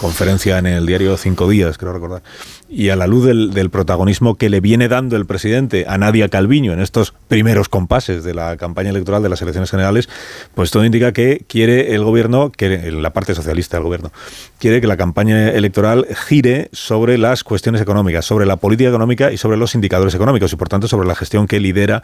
[0.00, 2.22] conferencia en el diario Cinco Días, creo recordar,
[2.68, 6.72] y a la luz del, protagonismo que le viene dando el presidente a Nadia Calviño
[6.72, 10.08] en estos primeros compases de la campaña electoral de las elecciones generales,
[10.54, 14.12] pues todo indica que quiere el gobierno, que la parte socialista del gobierno,
[14.58, 19.36] quiere que la campaña electoral gire sobre las cuestiones económicas, sobre la política económica y
[19.36, 22.02] sobre los indicadores económicos y por tanto sobre la gestión que lidera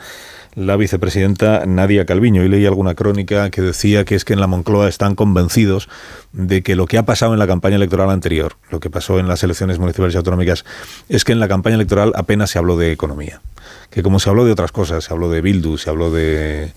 [0.54, 2.44] la vicepresidenta Nadia Calviño.
[2.44, 5.88] Y leí alguna crónica que decía que es que en la Moncloa están convencidos
[6.32, 9.28] de que lo que ha pasado en la campaña electoral anterior, lo que pasó en
[9.28, 10.64] las elecciones municipales y autonómicas,
[11.08, 13.40] es que en la campaña electoral apenas se habló de economía.
[13.90, 16.72] Que como se habló de otras cosas, se habló de Bildu, se habló de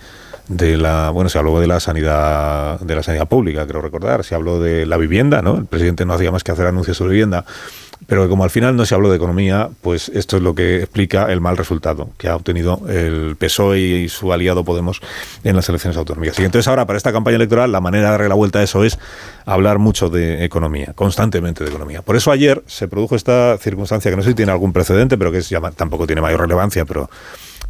[0.47, 4.35] de la bueno se habló de la sanidad de la sanidad pública creo recordar se
[4.35, 7.45] habló de la vivienda no el presidente no hacía más que hacer anuncios sobre vivienda
[8.08, 11.32] pero como al final no se habló de economía, pues esto es lo que explica
[11.32, 15.02] el mal resultado que ha obtenido el PSOE y su aliado Podemos
[15.44, 16.39] en las elecciones autonómicas.
[16.39, 18.84] Y entonces ahora, para esta campaña electoral, la manera de darle la vuelta a eso
[18.84, 18.98] es
[19.46, 22.02] hablar mucho de economía, constantemente de economía.
[22.02, 25.32] Por eso ayer se produjo esta circunstancia que no sé si tiene algún precedente, pero
[25.32, 27.10] que es, tampoco tiene mayor relevancia, pero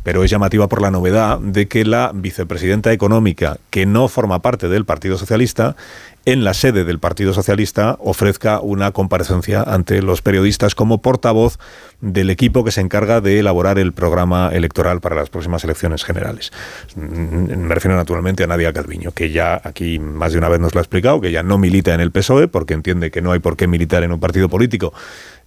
[0.06, 4.70] pero es llamativa por la novedad de que la vicepresidenta económica, que no forma parte
[4.70, 5.76] del Partido Socialista,
[6.26, 11.60] en la sede del Partido Socialista ofrezca una comparecencia ante los periodistas como portavoz
[12.02, 16.52] del equipo que se encarga de elaborar el programa electoral para las próximas elecciones generales.
[16.96, 20.74] Mm, me refiero naturalmente a Nadia Calviño, que ya aquí más de una vez nos
[20.74, 23.40] lo ha explicado, que ya no milita en el PSOE porque entiende que no hay
[23.40, 24.94] por qué militar en un partido político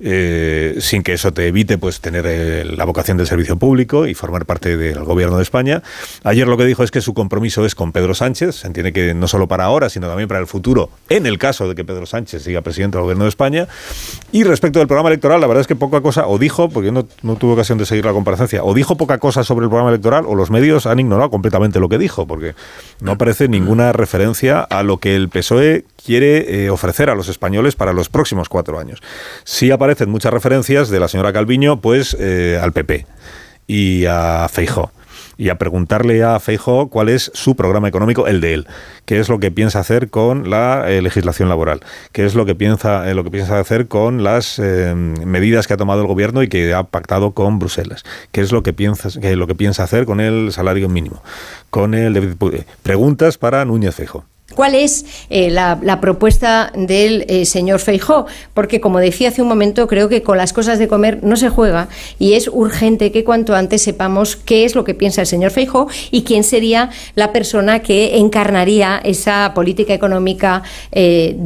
[0.00, 4.14] eh, sin que eso te evite pues tener eh, la vocación del servicio público y
[4.14, 5.82] formar parte del gobierno de España.
[6.22, 9.14] Ayer lo que dijo es que su compromiso es con Pedro Sánchez, se entiende que
[9.14, 10.67] no solo para ahora, sino también para el futuro
[11.09, 13.68] en el caso de que Pedro Sánchez siga presidente del gobierno de España.
[14.33, 17.07] Y respecto del programa electoral, la verdad es que poca cosa, o dijo, porque no,
[17.22, 20.24] no tuve ocasión de seguir la comparecencia, o dijo poca cosa sobre el programa electoral,
[20.26, 22.54] o los medios han ignorado completamente lo que dijo, porque
[23.00, 27.74] no aparece ninguna referencia a lo que el PSOE quiere eh, ofrecer a los españoles
[27.74, 29.00] para los próximos cuatro años.
[29.44, 33.07] Sí aparecen muchas referencias de la señora Calviño, pues eh, al PP
[33.66, 34.90] y a Feijó
[35.38, 38.66] y a preguntarle a Feijo cuál es su programa económico, el de él,
[39.07, 41.81] qué es lo que piensa hacer con la eh, legislación laboral,
[42.12, 45.74] qué es lo que piensa, eh, lo que piensa hacer con las eh, medidas que
[45.74, 49.09] ha tomado el gobierno y que ha pactado con Bruselas, qué es lo que piensa,
[49.37, 51.22] lo que piensa hacer con el salario mínimo,
[51.70, 52.37] con el
[52.83, 54.24] preguntas para Núñez Feijo.
[54.54, 58.26] ¿Cuál es eh, la, propuesta del eh, señor Feijó?
[58.54, 61.50] Porque, como decía hace un momento, creo que con las cosas de comer no se
[61.50, 65.50] juega y es urgente que cuanto antes sepamos qué es lo que piensa el señor
[65.50, 71.37] Feijó y quién sería la persona que encarnaría esa política económica eh,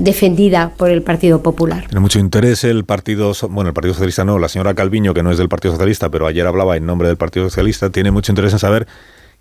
[0.00, 1.86] defendida por el Partido Popular.
[1.86, 5.30] Tiene mucho interés el Partido, bueno, el Partido Socialista no, la señora Calviño, que no
[5.30, 8.52] es del Partido Socialista, pero ayer hablaba en nombre del Partido Socialista, tiene mucho interés
[8.52, 8.88] en saber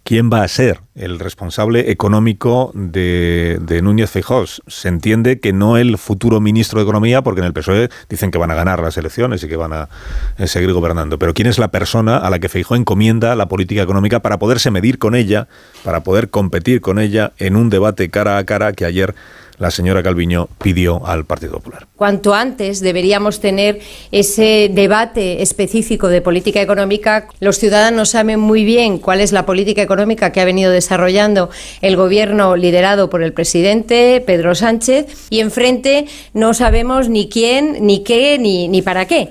[0.05, 4.45] quién va a ser el responsable económico de, Núñez Feijóo.
[4.45, 8.37] Se entiende que no el futuro ministro de Economía, porque en el PSOE dicen que
[8.37, 9.89] van a ganar las elecciones y que van a
[10.37, 11.17] eh, seguir gobernando.
[11.17, 14.69] Pero quién es la persona a la que Feijóo encomienda la política económica para poderse
[14.69, 15.47] medir con ella,
[15.83, 19.15] para poder competir con ella en un debate cara a cara que ayer
[19.57, 21.87] la señora Calviño pidió al Partido Popular.
[21.95, 23.79] Cuanto antes deberíamos tener
[24.11, 27.27] ese debate específico de política económica.
[27.39, 31.49] Los ciudadanos saben muy bien cuál es la política económica que ha venido desarrollando
[31.81, 38.03] el gobierno liderado por el presidente Pedro Sánchez y enfrente no sabemos ni quién, ni
[38.03, 39.29] qué, ni, ni para qué.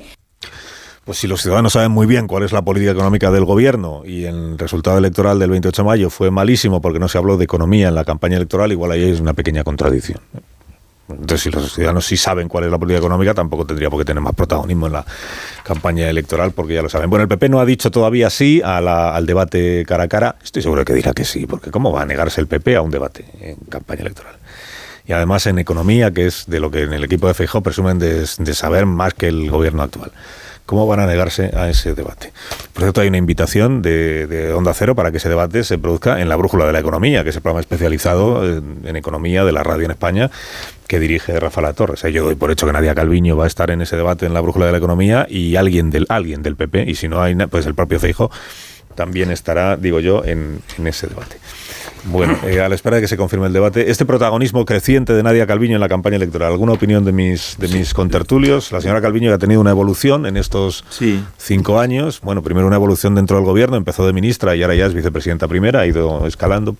[1.04, 4.24] Pues si los ciudadanos saben muy bien cuál es la política económica del gobierno y
[4.24, 7.88] el resultado electoral del 28 de mayo fue malísimo porque no se habló de economía
[7.88, 10.20] en la campaña electoral, igual ahí es una pequeña contradicción.
[11.06, 14.06] Entonces, si los ciudadanos sí saben cuál es la política económica, tampoco tendría por qué
[14.06, 15.04] tener más protagonismo en la
[15.62, 17.10] campaña electoral, porque ya lo saben.
[17.10, 20.36] Bueno, el PP no ha dicho todavía sí al debate cara a cara.
[20.42, 22.80] Estoy seguro de que dirá que sí, porque ¿cómo va a negarse el PP a
[22.80, 24.36] un debate en campaña electoral?
[25.06, 27.98] Y además en economía, que es de lo que en el equipo de Feijóo presumen
[27.98, 30.10] de saber más que el gobierno actual
[30.66, 32.32] ¿cómo van a negarse a ese debate?
[32.72, 36.28] Por cierto, hay una invitación de, Onda Cero para que ese debate se produzca en
[36.28, 39.84] la Brújula de la Economía, que es el programa especializado en, economía de la radio
[39.84, 40.30] en España
[40.86, 42.02] que dirige Rafael Torres.
[42.12, 44.40] Yo doy por hecho que Nadia Calviño va a estar en ese debate en la
[44.40, 47.66] Brújula de la Economía y alguien del, alguien del PP, y si no hay, pues
[47.66, 48.30] el propio Feijo
[48.94, 51.36] también estará, digo yo, en ese debate.
[52.06, 55.22] Bueno, eh, a la espera de que se confirme el debate, este protagonismo creciente de
[55.22, 58.72] Nadia Calviño en la campaña electoral, ¿alguna opinión de mis, de mis contertulios?
[58.72, 60.84] La señora Calviño ha tenido una evolución en estos
[61.38, 62.20] cinco años.
[62.22, 65.48] Bueno, primero una evolución dentro del gobierno, empezó de ministra y ahora ya es vicepresidenta
[65.48, 66.76] primera, ha ido escalando.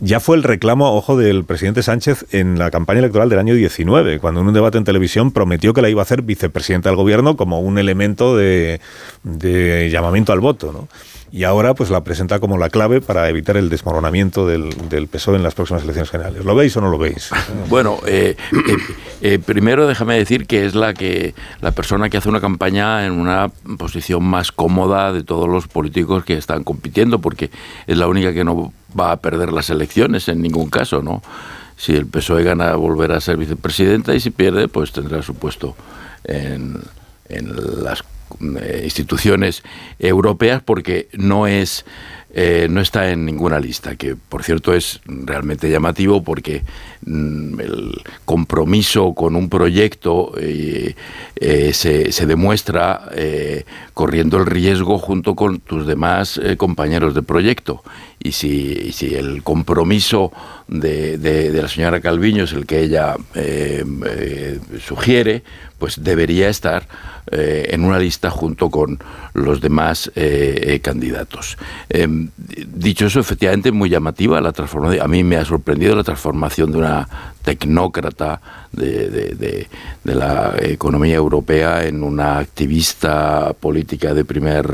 [0.00, 4.18] Ya fue el reclamo, ojo, del presidente Sánchez en la campaña electoral del año 19,
[4.18, 7.36] cuando en un debate en televisión prometió que la iba a hacer vicepresidenta del gobierno
[7.36, 8.80] como un elemento de,
[9.22, 10.88] de llamamiento al voto, ¿no?
[11.32, 15.36] Y ahora pues la presenta como la clave para evitar el desmoronamiento del, del PSOE
[15.36, 16.44] en las próximas elecciones generales.
[16.44, 17.30] ¿Lo veis o no lo veis?
[17.68, 18.76] Bueno, eh, eh,
[19.20, 23.12] eh, primero déjame decir que es la que la persona que hace una campaña en
[23.12, 27.50] una posición más cómoda de todos los políticos que están compitiendo, porque
[27.86, 31.22] es la única que no va a perder las elecciones en ningún caso, ¿no?
[31.76, 35.76] Si el PSOE gana, volverá a ser vicepresidenta y si pierde, pues tendrá su puesto
[36.24, 36.80] en,
[37.28, 38.02] en las
[38.82, 39.62] instituciones
[39.98, 41.84] europeas porque no es
[42.38, 46.64] eh, no está en ninguna lista, que por cierto es realmente llamativo porque
[47.06, 50.94] mm, el compromiso con un proyecto eh,
[51.72, 53.08] se, se, demuestra
[53.94, 57.82] corriendo el riesgo junto con tus demás compañeros de proyecto.
[58.22, 60.30] Y si, si el compromiso
[60.68, 63.16] de, de, la señora Calviño es el que ella
[64.78, 65.42] sugiere,
[65.78, 66.86] pues debería estar
[67.30, 68.98] eh, en una lista junto con
[69.34, 71.58] los demás eh, eh, candidatos.
[72.36, 75.02] Dicho eso, efectivamente muy llamativa la transformación.
[75.02, 77.08] A mí me ha sorprendido la transformación de una
[77.42, 78.40] tecnócrata
[78.72, 79.68] de,
[80.04, 84.66] la economía europea en una activista política de primer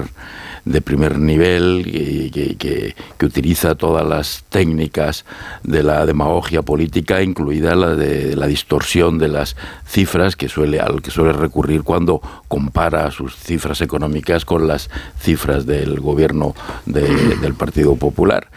[0.64, 1.84] de primer nivel
[2.32, 5.24] que, que, utiliza todas las técnicas
[5.62, 9.56] de la demagogia política, incluida la de la distorsión de las
[9.86, 14.90] cifras que suele, al que suele recurrir cuando compara sus cifras económicas con las
[15.20, 16.54] cifras del gobierno
[16.86, 18.48] del Partido Popular.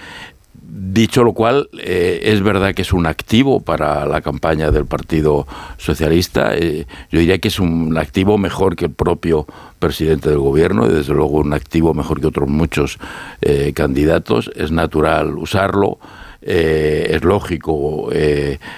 [0.77, 5.47] Dicho lo cual, eh, es verdad que es un activo para la campaña del Partido
[5.77, 6.53] Socialista.
[6.53, 9.47] Eh, yo diría que es un activo mejor que el propio
[9.79, 12.99] presidente del gobierno y desde luego un activo mejor que otros muchos
[13.39, 14.51] eh, candidatos.
[14.53, 15.97] Es natural usarlo.
[16.41, 18.09] es lógico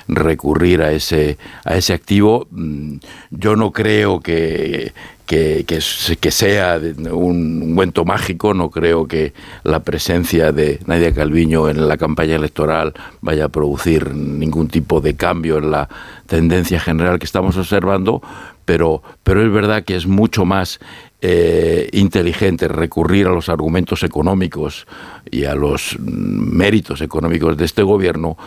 [0.07, 2.47] recurrir a ese, a ese activo.
[2.51, 2.97] Mm,
[3.31, 4.93] yo no creo que,
[5.27, 6.79] que, que, sea
[7.11, 8.53] un ungüento mágico.
[8.53, 14.15] No creo que la presencia de Nadia Calviño en la campaña electoral vaya a producir
[14.15, 15.89] ningún tipo de cambio en la
[16.25, 18.21] tendencia general que estamos observando,
[18.65, 20.79] pero, pero es verdad que es mucho más
[21.21, 24.87] eh, inteligente recurrir a los argumentos económicos
[25.29, 28.37] y a los méritos económicos de este gobierno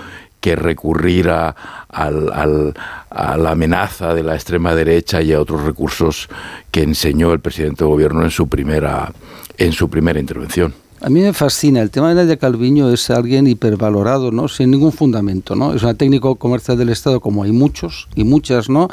[0.40, 1.54] que recurrir a,
[1.88, 6.28] a, la amenaza de la extrema derecha y a otros recursos
[6.70, 9.12] que enseñó el presidente de gobierno en su primera,
[9.58, 10.74] en su primera intervención.
[11.02, 11.80] A mí me fascina.
[11.80, 14.48] El tema de Nadia Calviño es alguien hipervalorado, ¿no?
[14.48, 15.72] Sin ningún fundamento, ¿no?
[15.72, 18.88] Es un técnico comercial del Estado, como hay muchos y muchas, ¿no?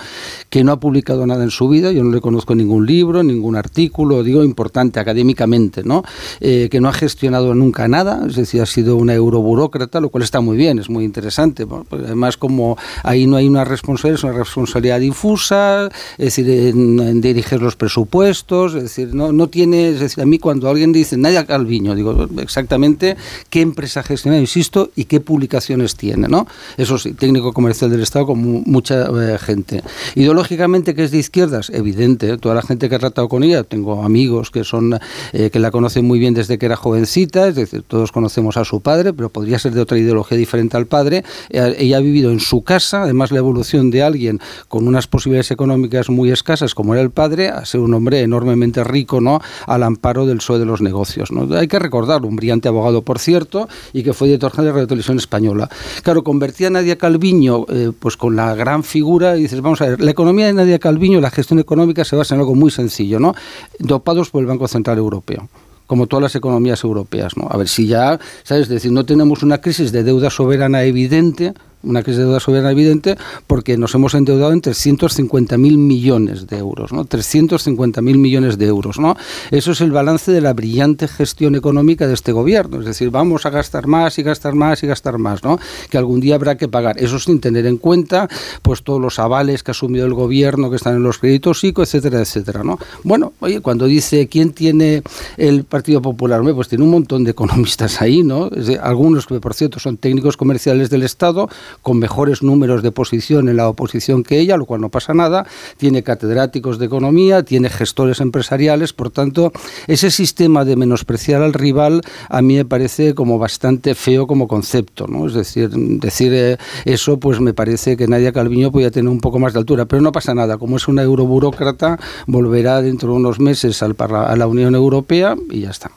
[0.50, 1.92] Que no ha publicado nada en su vida.
[1.92, 6.04] Yo no le conozco ningún libro, ningún artículo, digo importante académicamente, ¿no?
[6.40, 8.26] Eh, que no ha gestionado nunca nada.
[8.26, 11.68] Es decir, ha sido una euroburócrata, lo cual está muy bien, es muy interesante.
[11.68, 17.20] Pues además, como ahí no hay una responsabilidad, es una responsabilidad difusa, es decir, en,
[17.20, 21.18] dirigir los presupuestos, es decir, no, no tiene, es decir, a mí cuando alguien dice
[21.18, 23.18] Nadia Calviño, digo exactamente
[23.50, 26.48] qué empresa gestiona, insisto, y qué publicaciones tiene, ¿no?
[26.78, 29.84] Eso sí, técnico comercial del Estado como mucha eh, gente.
[30.16, 32.38] Ideológicamente que es de izquierdas, evidente, ¿eh?
[32.38, 35.00] toda la gente que ha tratado con ella, tengo amigos que son
[35.34, 38.66] eh, que la conocen muy bien desde que era jovencita, es decir, todos conocemos a
[38.66, 41.24] su padre, pero podría ser de otra ideología diferente al padre.
[41.50, 46.10] ella ha vivido en su casa, además la evolución de alguien con unas posibilidades económicas
[46.10, 49.42] muy escasas como era el padre, a ser un hombre enormemente rico, ¿no?
[49.66, 51.56] Al amparo del PSOE de los negocios, ¿no?
[51.58, 54.88] Hay que recordar, un brillante abogado, por cierto, y que fue director general de Radio
[54.88, 55.70] Televisión Española.
[56.04, 59.88] Claro, convertía a Nadia Calviño eh, pues con la gran figura y dices, vamos a
[59.88, 63.20] ver, la economía de Nadia Calviño, la gestión económica se basa en algo muy sencillo,
[63.20, 63.34] ¿no?
[63.80, 65.50] Dopados por el Banco Central Europeo
[65.88, 67.48] como todas las economías europeas, ¿no?
[67.50, 68.64] A ver si ya, ¿sabes?
[68.64, 71.54] Es decir, no tenemos una crisis de deuda soberana evidente,
[71.84, 76.92] una crisis de deuda soberana evidente porque nos hemos endeudado en 350.000 millones de euros,
[76.92, 77.06] ¿no?
[77.06, 79.16] 350.000 millones de euros, ¿no?
[79.52, 83.46] Eso es el balance de la brillante gestión económica de este gobierno, es decir, vamos
[83.46, 85.60] a gastar más y gastar más y gastar más, ¿no?
[85.90, 88.28] Que algún día habrá que pagar, eso sin tener en cuenta
[88.62, 91.84] pues todos los avales que ha asumido el gobierno, que están en los créditos ICO,
[91.84, 92.80] etcétera, etcétera, ¿no?
[93.04, 95.04] Bueno, oye, cuando dice quién tiene
[95.38, 98.50] el Partido Popular, pues tiene un montón de economistas ahí, ¿no?
[98.82, 101.50] algunos que por cierto son técnicos comerciales del Estado,
[101.82, 105.46] con mejores números de posición en la oposición que ella, lo cual no pasa nada,
[105.78, 109.52] tiene catedráticos de economía, tiene gestores empresariales, por tanto,
[109.88, 115.08] ese sistema de menospreciar al rival a mí me parece como bastante feo como concepto,
[115.08, 115.28] ¿no?
[115.28, 119.40] Es decir, decir eh, eso pues me parece que Nadia Calviño podía tener un poco
[119.40, 123.40] más de altura, pero no pasa nada, como es una euroburócrata, volverá dentro de unos
[123.40, 125.92] meses al, a la Unión Europea y ya está.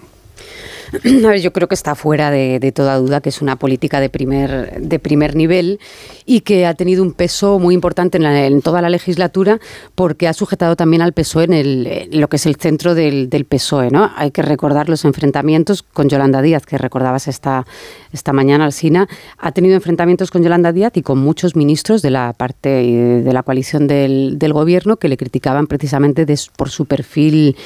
[1.41, 4.99] yo creo que está fuera de, toda duda que es una política de primer, de
[4.99, 5.81] primer nivel
[6.27, 9.61] y que ha tenido un peso muy importante en, toda la legislatura
[9.95, 13.91] porque ha sujetado también al PSOE en, el, lo que es el centro del, PSOE.
[13.91, 14.11] ¿no?
[14.17, 17.67] Hay que recordar los enfrentamientos con Yolanda Díaz, que recordabas esta,
[18.13, 19.09] esta mañana, Alsina.
[19.39, 23.43] Ha tenido enfrentamientos con Yolanda Díaz y con muchos ministros de la parte de la
[23.43, 26.27] coalición del, gobierno que le criticaban precisamente
[26.57, 27.57] por su perfil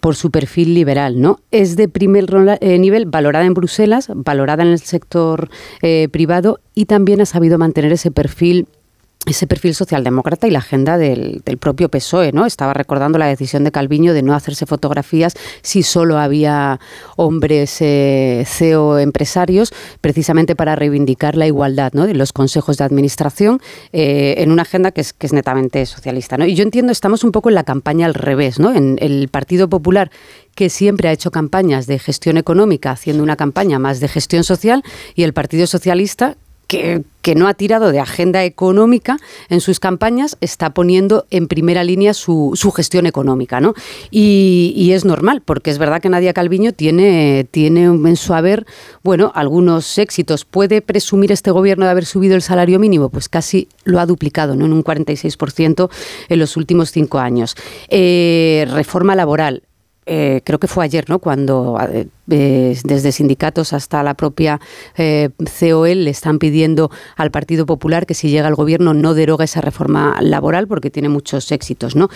[0.00, 1.20] por su perfil liberal.
[1.20, 1.40] ¿no?
[1.50, 2.26] Es de primer
[2.60, 5.48] eh, nivel valorada en Bruselas, valorada en el sector
[5.82, 8.68] eh, privado y también ha sabido mantener ese perfil
[9.26, 12.46] ese perfil socialdemócrata y la agenda del, propio PSOE, ¿no?
[12.46, 16.80] Estaba recordando la decisión de Calviño de no hacerse fotografías si solo había
[17.16, 22.06] hombres eh, CEO empresarios, precisamente para reivindicar la igualdad, ¿no?
[22.06, 23.60] De los consejos de administración
[23.92, 26.46] eh, en una agenda que es, que es netamente socialista, ¿no?
[26.46, 28.74] Y yo entiendo, estamos un poco en la campaña al revés, ¿no?
[28.74, 30.10] En el Partido Popular
[30.54, 34.82] que siempre ha hecho campañas de gestión económica, haciendo una campaña más de gestión social,
[35.14, 36.36] y el Partido Socialista,
[36.70, 39.18] que, no ha tirado de agenda económica
[39.48, 43.60] en sus campañas, está poniendo en primera línea su, gestión económica.
[43.60, 43.74] ¿no?
[44.10, 48.66] Y, es normal, porque es verdad que Nadia Calviño tiene, tiene en su haber
[49.02, 50.44] bueno, algunos éxitos.
[50.44, 53.08] ¿Puede presumir este gobierno de haber subido el salario mínimo?
[53.08, 54.66] Pues casi lo ha duplicado, ¿no?
[54.66, 55.90] en un 46%
[56.28, 57.56] en los últimos cinco años.
[57.88, 59.62] Eh, reforma laboral
[60.06, 61.18] eh, creo que fue ayer, ¿no?
[61.18, 64.60] Cuando eh, desde sindicatos hasta la propia
[64.96, 69.44] eh, COL le están pidiendo al Partido Popular que si llega al gobierno no deroga
[69.44, 72.08] esa reforma laboral porque tiene muchos éxitos, ¿no?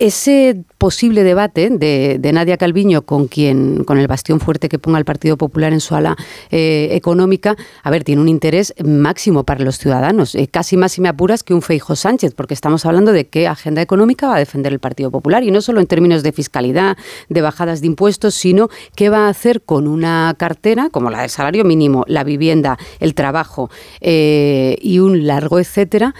[0.00, 5.04] Ese posible debate de, Nadia Calviño con quien con el bastión fuerte que ponga el
[5.04, 6.16] Partido Popular en su ala
[6.50, 11.02] eh, económica, a ver, tiene un interés máximo para los ciudadanos, eh, casi más si
[11.02, 14.38] me apuras que un Feijo Sánchez, porque estamos hablando de qué agenda económica va a
[14.38, 16.96] defender el Partido Popular y no solo en términos de fiscalidad,
[17.28, 21.30] de bajadas de impuestos, sino qué va a hacer con una cartera como la del
[21.30, 23.70] salario mínimo, la vivienda, el trabajo
[24.00, 26.14] eh, y un largo etcétera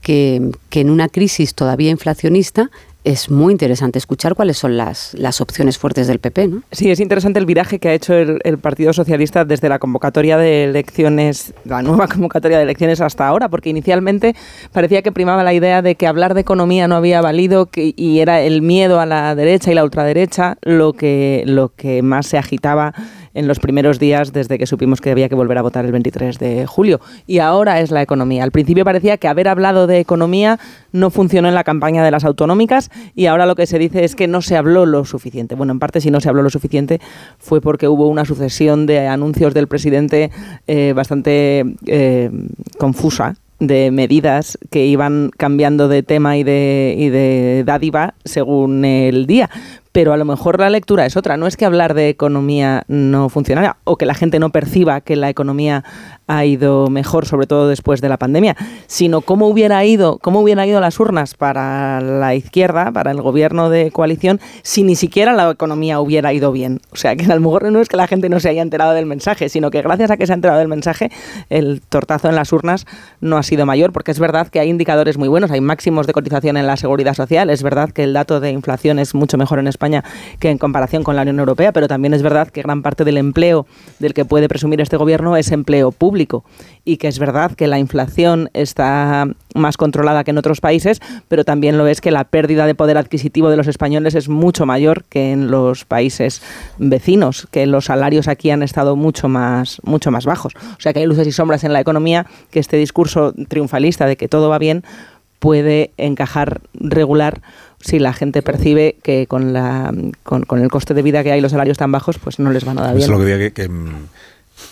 [0.00, 2.70] que, en una crisis todavía inflacionista
[3.02, 6.48] es muy interesante escuchar cuáles son las, las opciones fuertes del PP.
[6.48, 6.62] ¿no?
[6.70, 10.64] Sí, es interesante el viraje que ha hecho el, Partido Socialista desde la convocatoria de
[10.64, 14.36] elecciones, la nueva convocatoria de elecciones hasta ahora, porque inicialmente
[14.72, 18.42] parecía que primaba la idea de que hablar de economía no había valido y era
[18.42, 22.92] el miedo a la derecha y la ultraderecha lo que, lo que más se agitaba
[23.34, 26.38] en los primeros días desde que supimos que había que volver a votar el 23
[26.38, 27.00] de julio.
[27.26, 28.44] Y ahora es la economía.
[28.44, 30.58] Al principio parecía que haber hablado de economía
[30.92, 34.16] no funcionó en la campaña de las autonómicas y ahora lo que se dice es
[34.16, 35.54] que no se habló lo suficiente.
[35.54, 37.00] Bueno, en parte si no se habló lo suficiente
[37.38, 40.30] fue porque hubo una sucesión de anuncios del presidente
[40.66, 42.30] eh, bastante eh,
[42.78, 49.26] confusa de medidas que iban cambiando de tema y de, y de dádiva según el
[49.26, 49.50] día
[49.92, 51.36] pero a lo mejor la lectura es otra.
[51.36, 55.16] No es que hablar de economía no funcionara o que la gente no perciba que
[55.16, 55.84] la economía
[56.28, 60.68] ha ido mejor, sobre todo después de la pandemia, sino cómo hubiera ido, cómo hubieran
[60.68, 65.50] ido las urnas para la izquierda, para el gobierno de coalición, si ni siquiera la
[65.50, 66.80] economía hubiera ido bien.
[66.92, 68.92] O sea, que a lo mejor no es que la gente no se haya enterado
[68.92, 71.10] del mensaje, sino que gracias a que se ha enterado del mensaje,
[71.48, 72.86] el tortazo en las urnas
[73.20, 76.12] no ha sido mayor, porque es verdad que hay indicadores muy buenos, hay máximos de
[76.12, 79.58] cotización en la seguridad social, es verdad que el dato de inflación es mucho mejor
[79.58, 79.79] en España
[80.38, 83.16] que en comparación con la Unión Europea, pero también es verdad que gran parte del
[83.16, 83.66] empleo
[83.98, 86.44] del que puede presumir este gobierno es empleo público
[86.84, 91.44] y que es verdad que la inflación está más controlada que en otros países, pero
[91.44, 95.04] también lo es que la pérdida de poder adquisitivo de los españoles es mucho mayor
[95.04, 96.42] que en los países
[96.78, 100.54] vecinos, que los salarios aquí han estado mucho más, mucho más bajos.
[100.54, 104.16] O sea que hay luces y sombras en la economía que este discurso triunfalista de
[104.16, 104.84] que todo va bien
[105.38, 107.40] puede encajar regular
[107.80, 111.52] si la gente percibe que con, la, con, el coste de vida que hay los
[111.52, 113.04] salarios tan bajos, pues no les van a dar bien.
[113.04, 113.70] Es lo que, que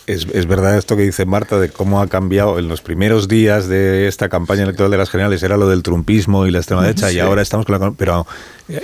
[0.07, 3.69] Es, es, verdad esto que dice Marta de cómo ha cambiado en los primeros días
[3.69, 5.43] de esta campaña electoral de las generales.
[5.43, 8.27] Era lo del trumpismo y la extrema derecha y ahora estamos con la pero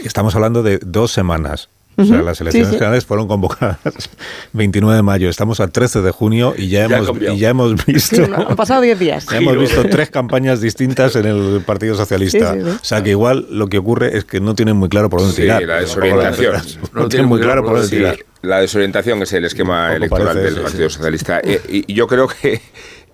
[0.04, 3.78] estamos hablando de dos semanas o sea, las elecciones generales fueron convocadas
[4.52, 5.28] 29 de mayo.
[5.28, 8.22] Estamos al 13 de junio y ya, hemos, y ya hemos visto.
[8.34, 9.26] han pasado 10 días.
[9.34, 12.54] Ya hemos visto tres campañas distintas en el Partido Socialista.
[12.54, 15.34] O sea, que igual lo que ocurre es que no tienen muy claro por dónde
[15.34, 15.62] tirar.
[15.62, 16.54] la desorientación.
[16.92, 18.18] No, tienen muy claro por dónde tirar.
[18.42, 21.40] La desorientación es el esquema electoral del Partido Socialista.
[21.42, 22.60] Eh, y yo creo que,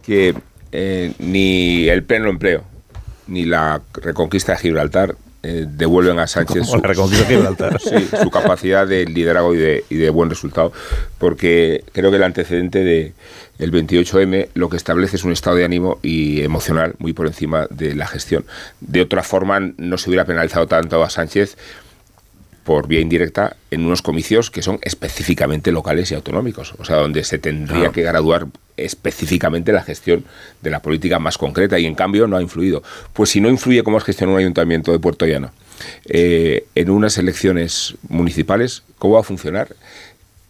[0.02, 0.34] que
[0.72, 2.64] eh, ni el pleno empleo
[3.26, 6.72] ni la reconquista de Gibraltar eh, devuelven a Sánchez su,
[8.22, 10.70] su, capacidad de liderazgo y de, y de, buen resultado,
[11.16, 13.14] porque creo que el antecedente de
[13.58, 17.66] el 28M lo que establece es un estado de ánimo y emocional muy por encima
[17.70, 18.44] de la gestión.
[18.80, 21.56] De otra forma, no se hubiera penalizado tanto a Sánchez
[22.70, 27.24] por vía indirecta en unos comicios que son específicamente locales y autonómicos, o sea, donde
[27.24, 28.46] se tendría que graduar
[28.76, 30.24] específicamente la gestión
[30.62, 32.84] de la política más concreta y en cambio no ha influido.
[33.12, 35.50] Pues si no influye cómo es gestiona un ayuntamiento de Puerto Llano
[36.04, 39.74] eh, en unas elecciones municipales, ¿cómo va a funcionar?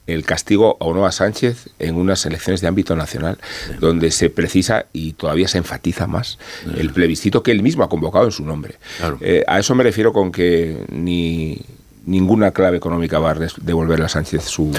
[0.07, 3.39] el castigo a Sánchez en unas elecciones de ámbito nacional,
[3.79, 6.37] donde se precisa y todavía se enfatiza más
[6.77, 8.75] el plebiscito que él mismo ha convocado en su nombre.
[9.21, 11.61] Eh, a eso me refiero con que ni
[12.07, 14.73] ninguna clave económica va a devolverle a Sánchez su,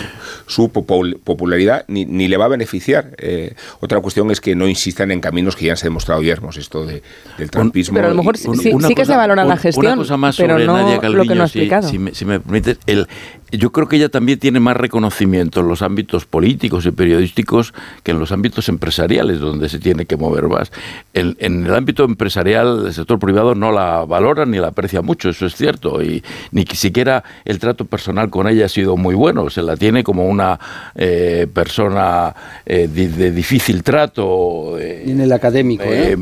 [0.48, 3.16] su popularidad ni, ni, le va a beneficiar.
[3.18, 6.58] Eh, otra cuestión es que no insistan en caminos que ya se han demostrado yermos,
[6.58, 7.04] esto de,
[7.38, 7.96] del trampismo.
[7.96, 8.50] Pero a lo mejor sí,
[8.96, 11.36] que se valora la gestión, una cosa más pero sobre no Nadia Calviño, lo que
[11.36, 11.88] no ha explicado.
[11.88, 13.08] Si, me, si me permites, el,
[13.52, 18.12] yo creo que ella también tiene más reconocimiento en los ámbitos políticos y periodísticos que
[18.12, 20.72] en los ámbitos empresariales, donde se tiene que mover más.
[21.14, 25.30] En, en, el ámbito empresarial, el sector privado no la valora ni la aprecia mucho,
[25.30, 29.50] eso es cierto, y ni siquiera el trato personal con ella ha sido muy bueno,
[29.50, 30.60] se la tiene como una
[30.96, 32.34] eh, persona
[32.66, 34.78] eh, de, de, difícil trato.
[34.80, 36.16] Eh, en el académico, eh,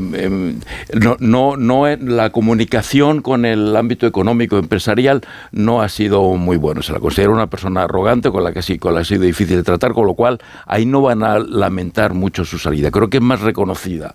[0.94, 5.22] no, no, no, la comunicación con el ámbito económico empresarial
[5.52, 8.78] no ha sido muy bueno, se la considera una persona arrogante con la que sí,
[8.78, 11.38] con la que ha sido difícil de tratar, con lo cual ahí no van a
[11.38, 12.90] lamentar mucho su salida.
[12.90, 14.14] Creo que es más reconocida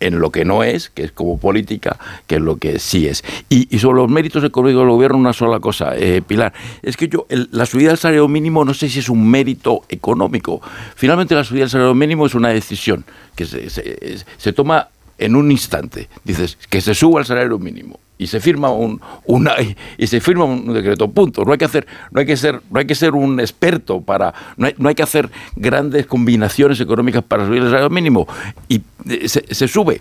[0.00, 3.24] en lo que no es, que es como política, que en lo que sí es.
[3.48, 7.08] Y, y sobre los méritos económicos del gobierno, una sola cosa, eh, Pilar, es que
[7.08, 10.60] yo, la subida del salario mínimo no sé si es un mérito económico.
[10.94, 15.36] Finalmente la subida del salario mínimo es una decisión que se, se, se toma en
[15.36, 16.08] un instante.
[16.24, 19.54] Dices que se suba el salario mínimo y se firma un una,
[19.98, 22.78] y se firma un decreto punto no hay que hacer no hay que ser no
[22.78, 27.22] hay que ser un experto para no hay, no hay que hacer grandes combinaciones económicas
[27.22, 28.26] para subir el salario mínimo
[28.68, 28.82] y
[29.26, 30.00] se, se sube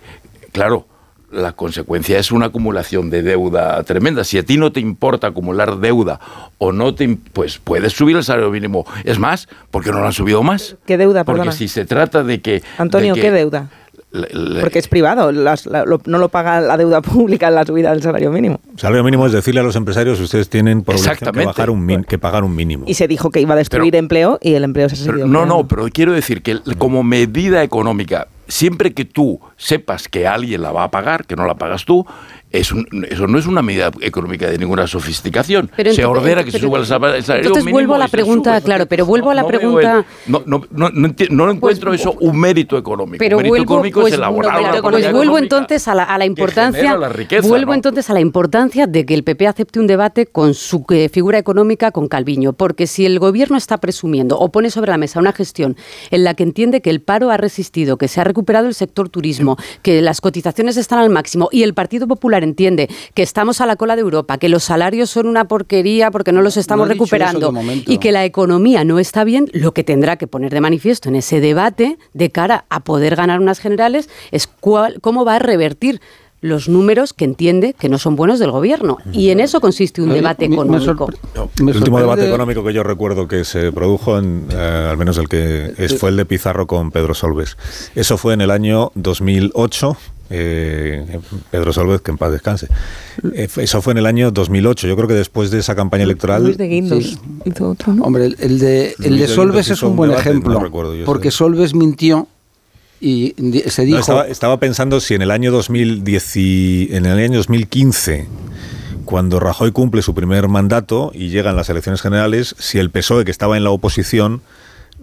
[0.52, 0.88] claro
[1.36, 4.24] la consecuencia es una acumulación de deuda tremenda.
[4.24, 6.20] Si a ti no te importa acumular deuda
[6.58, 8.86] o no te pues puedes subir el salario mínimo.
[9.04, 10.78] Es más, porque no lo han subido más.
[10.86, 11.52] ¿Qué deuda, Porque perdona?
[11.52, 13.70] si se trata de que Antonio, de que, ¿qué deuda?
[14.16, 17.56] Le, le, Porque es privado, las, la, lo, no lo paga la deuda pública en
[17.56, 18.62] la subida del salario mínimo.
[18.78, 22.18] Salario mínimo es decirle a los empresarios ustedes tienen por que, bajar un min, que
[22.18, 22.86] pagar un mínimo.
[22.88, 25.28] Y se dijo que iba a destruir Pero- empleo y el empleo se ha seguido
[25.28, 25.46] no, creando.
[25.58, 30.72] no, pero quiero decir que como medida económica, siempre que tú sepas que alguien la
[30.72, 32.06] va a pagar, que no la pagas tú,
[32.52, 35.70] es un- eso no es una medida económica de ninguna sofisticación.
[35.76, 37.98] Pero se entonces- ordena que se suba el sal- el salario entonces mínimo vuelvo a
[37.98, 38.62] la pregunta, sube.
[38.66, 42.78] claro, pero vuelvo a la No pregunta- el- no, no, no encuentro eso un mérito
[42.78, 43.18] económico.
[43.20, 45.96] Pero un mérito vuelvo, económico pues, es elaborar una pero- política pues vuelvo entonces a
[45.96, 49.24] la, a la importancia, genera la riqueza, vuelvo entonces a la importancia de que el
[49.24, 53.58] PP acepte un debate con su eh, figura económica con Calviño, porque si el gobierno
[53.58, 55.76] está presumiendo o pone sobre la mesa una gestión
[56.10, 59.08] en la que entiende que el paro ha resistido, que se ha recuperado el sector
[59.08, 63.66] turismo, que las cotizaciones están al máximo y el Partido Popular entiende que estamos a
[63.66, 66.94] la cola de Europa, que los salarios son una porquería porque no los estamos No
[66.94, 67.54] recuperando
[67.86, 71.16] y que la economía no está bien, lo que tendrá que poner de manifiesto en
[71.16, 76.02] ese debate de cara a poder ganar unas generales es cuál, cómo va a revertir
[76.42, 78.98] los números que entiende que no son buenos del gobierno.
[79.12, 81.08] Y en eso consiste un debate económico.
[81.60, 85.28] El último debate económico que yo recuerdo que se produjo, en, eh, al menos el
[85.28, 87.58] que es, fue el de Pizarro con Pedro Solves.
[87.96, 89.98] Eso fue en el año 2008.
[90.32, 91.20] eh,
[91.52, 92.68] Pedro Solves, que en paz descanse.
[93.34, 94.88] Eh, eso fue en el año 2008.
[94.88, 96.44] Yo creo que después de esa campaña electoral.
[96.44, 97.20] Luis de Guindos Sí.
[97.46, 98.04] hizo otro, ¿no?
[98.04, 100.60] Hombre, el, el de, el de de Solves es un un buen debate, ejemplo, no
[100.60, 101.30] recuerdo yo porque.
[101.32, 102.28] Solves mintió
[103.02, 103.34] y
[103.68, 108.28] se No, estaba, estaba pensando si en el año 2010, y- en el año 2015,
[109.06, 113.32] cuando Rajoy cumple su primer mandato y llegan las elecciones generales, si el PSOE, que
[113.32, 114.42] estaba en la oposición,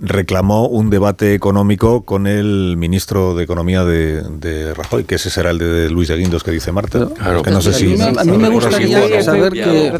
[0.00, 5.58] reclamó un debate económico con el ministro de Economía de, Rajoy, que ese será el
[5.58, 7.08] de Luis de Guindos que dice Marta.
[7.44, 9.92] que no sé si, a mí me gustaría saber qué,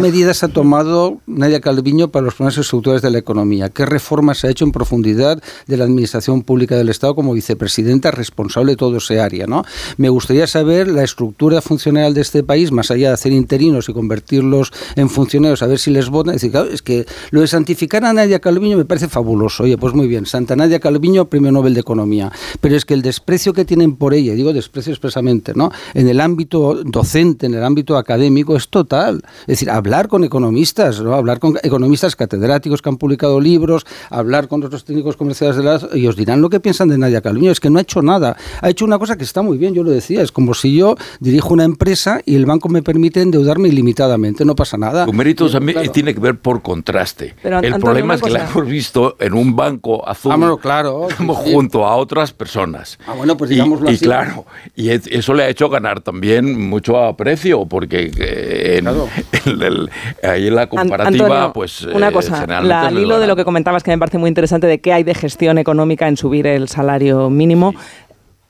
[0.00, 4.50] medidas ha tomado Nadia Calviño para los problemas estructurales de la economía, qué reformas ha
[4.50, 9.20] hecho en profundidad de la Administración Pública del Estado como vicepresidenta responsable de todo ese
[9.20, 9.46] área.
[9.46, 9.64] ¿no?
[9.98, 13.92] Me gustaría saber la estructura funcional de este país, más allá de hacer interinos y
[13.92, 16.34] convertirlos en funcionarios, a ver si les votan.
[16.34, 19.94] Es, decir, es que lo de santificar a Nadia Calviño me parece fabuloso Oye, pues
[19.94, 22.30] muy bien, Santa Nadia Calviño, premio Nobel de Economía.
[22.60, 25.70] Pero es que el desprecio que tienen por ella, digo desprecio expresamente, ¿no?
[25.92, 29.22] En el ámbito docente, en el ámbito académico, es total.
[29.42, 31.14] Es decir, hablar con economistas, ¿no?
[31.14, 35.86] Hablar con economistas catedráticos que han publicado libros, hablar con otros técnicos comerciales de las...
[35.94, 37.50] y os dirán lo que piensan de Nadia Calviño.
[37.50, 38.36] Es que no ha hecho nada.
[38.60, 40.22] Ha hecho una cosa que está muy bien, yo lo decía.
[40.22, 44.44] Es como si yo dirijo una empresa y el banco me permite endeudarme ilimitadamente.
[44.44, 45.04] No pasa nada.
[45.04, 45.48] Su mérito
[45.92, 47.34] tiene que ver por contraste.
[47.42, 51.96] el problema es que la hemos visto en un banco azul ah, claro, junto a
[51.96, 52.98] otras personas.
[53.06, 54.44] Ah, bueno, pues digámoslo y, claro,
[54.76, 58.88] y eso le ha hecho ganar también mucho aprecio, porque eh, en,
[60.28, 61.82] ahí en la comparativa, pues...
[61.84, 64.80] Una eh, cosa, al hilo de lo que comentabas que me parece muy interesante de
[64.80, 67.74] qué hay de gestión económica en subir el salario mínimo.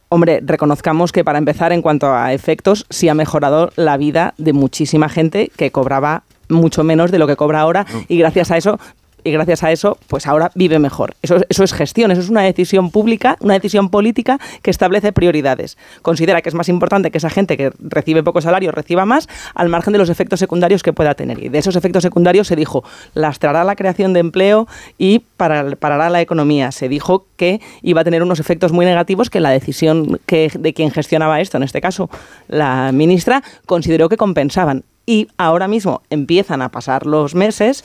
[0.09, 4.53] Hombre, reconozcamos que para empezar, en cuanto a efectos, sí ha mejorado la vida de
[4.53, 7.99] muchísima gente que cobraba mucho menos de lo que cobra ahora mm.
[8.09, 8.79] y gracias a eso
[9.25, 11.15] y gracias a eso, pues ahora vive mejor.
[11.23, 15.79] Eso, eso es gestión, eso es una decisión pública, una decisión política que establece prioridades.
[16.03, 19.69] Considera que es más importante que esa gente que recibe poco salario reciba más, al
[19.69, 21.43] margen de los efectos secundarios que pueda tener.
[21.43, 24.69] Y de esos efectos secundarios se dijo, lastrará la creación de empleo
[24.99, 26.71] y parará la economía.
[26.73, 30.91] Se dijo que iba a tener unos efectos muy negativos que la decisión de quien
[30.91, 32.11] gestionaba esto, en este caso
[32.49, 37.85] la ministra, consideró que compensaban y ahora mismo empiezan a pasar los meses,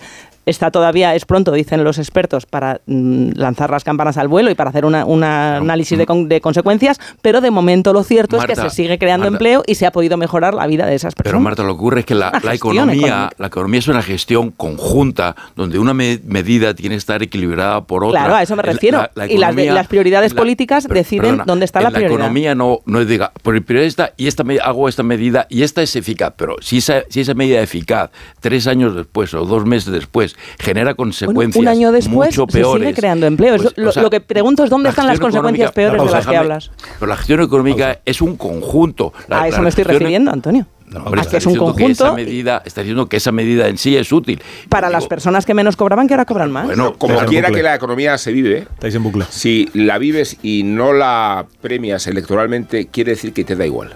[0.50, 4.56] Está todavía, es pronto, dicen los expertos, para mm, lanzar las campanas al vuelo y
[4.56, 8.98] para hacer un análisis de, consecuencias, pero de momento lo cierto es que se sigue
[8.98, 11.34] creando empleo y se ha podido mejorar la vida de esas personas.
[11.34, 15.36] Pero Marta, lo que ocurre es que la, economía, la economía es una gestión conjunta
[15.56, 18.22] donde una medida tiene que estar equilibrada por otra.
[18.22, 19.08] Claro, a eso me refiero.
[19.28, 22.10] y las, prioridades políticas deciden dónde está la, prioridad.
[22.10, 25.82] La economía no, no diga, por el prioridad y esta hago esta medida y esta
[25.82, 29.66] es eficaz, pero si esa, si esa medida es eficaz tres años después o dos
[29.66, 32.82] meses después genera consecuencias un año después mucho peores.
[32.82, 33.58] Se sigue creando empleo.
[33.58, 36.72] Pues, lo, que pregunto es dónde están las consecuencias peores de las que hablas.
[37.00, 39.14] Pero la gestión económica es un conjunto.
[39.30, 40.66] a eso me estoy refiriendo, Antonio.
[40.90, 42.06] No, que es un conjunto.
[42.06, 44.42] esa medida, está diciendo que esa medida en sí es útil.
[44.70, 46.66] Para las personas que menos cobraban, que ahora cobran más.
[46.66, 49.26] Bueno, como quiera que la economía se vive, estáis en bucle.
[49.30, 53.96] Si la vives y no la premias electoralmente, quiere decir que te da igual.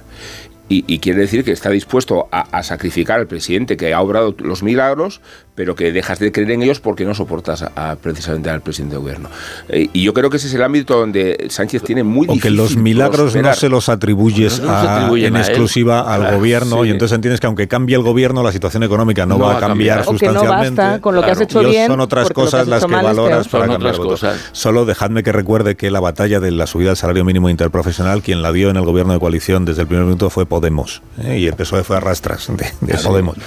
[0.69, 5.21] Y, quiere decir que está dispuesto a, sacrificar al presidente que ha obrado los milagros,
[5.55, 7.63] pero que dejas de creer en ellos porque no soportas
[8.01, 9.29] precisamente al presidente de gobierno.
[9.69, 12.75] Eh, y yo creo que ese es el ámbito donde Sánchez tiene muy Aunque los
[12.75, 17.95] milagros no se los atribuyes en exclusiva al gobierno, y entonces entiendes que aunque cambie
[17.95, 20.81] el gobierno, la situación económica no, va a cambiar, sustancialmente.
[20.81, 21.87] no basta con lo que has hecho bien.
[21.87, 24.49] Son otras cosas las que valoras para cambiar cosas.
[24.51, 28.41] Solo dejadme que recuerde que la batalla de la subida del salario mínimo interprofesional, quien
[28.41, 31.01] la dio en el gobierno de coalición desde el primer minuto fue Podemos.
[31.23, 31.39] ¿eh?
[31.39, 32.49] y el PSOE fue a rastras
[32.81, 33.37] de, Podemos.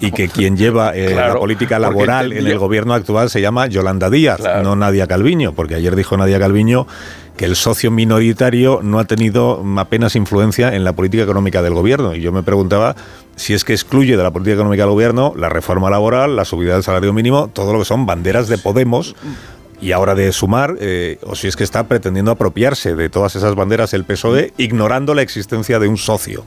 [0.00, 4.10] Y que quien lleva eh, la política laboral en el gobierno actual se llama Yolanda
[4.10, 6.86] Díaz, no Nadia Calviño, porque ayer dijo Nadia Calviño
[7.36, 12.14] que el socio minoritario no ha tenido apenas influencia en la política económica del gobierno.
[12.14, 12.96] Y yo me preguntaba
[13.36, 16.74] si es que excluye de la política económica del gobierno la reforma laboral, la subida
[16.74, 19.14] del salario mínimo, todo lo que son banderas de Podemos
[19.80, 23.54] y ahora de sumar, eh, o si es que está pretendiendo apropiarse de todas esas
[23.54, 26.44] banderas el PSOE, ignorando la existencia de un socio,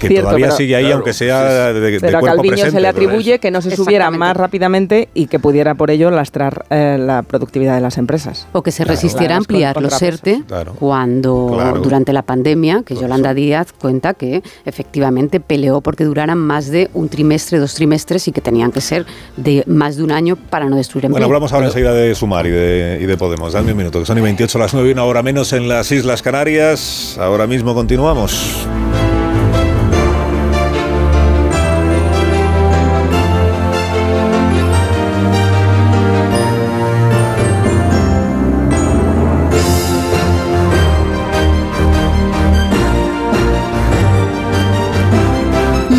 [0.00, 3.50] que todavía sigue ahí, aunque sea de, de pero a Calviño se le atribuye que
[3.50, 7.80] no se subiera más rápidamente y que pudiera por ello lastrar eh, la productividad de
[7.80, 8.46] las empresas.
[8.52, 10.42] O que se resistiera a ampliar los ERTE
[10.78, 16.90] cuando, durante la pandemia, que Yolanda Díaz cuenta que efectivamente peleó porque duraran más de
[16.94, 19.06] un trimestre, dos trimestres y que tenían que ser
[19.36, 21.14] de más de un año para no destruir empleo.
[21.14, 23.52] Bueno, hablamos ahora enseguida de sumar y de y de Podemos.
[23.52, 25.90] Dame un minuto, que son y 28 las 9 y una hora menos en las
[25.92, 27.16] Islas Canarias.
[27.18, 28.66] Ahora mismo continuamos.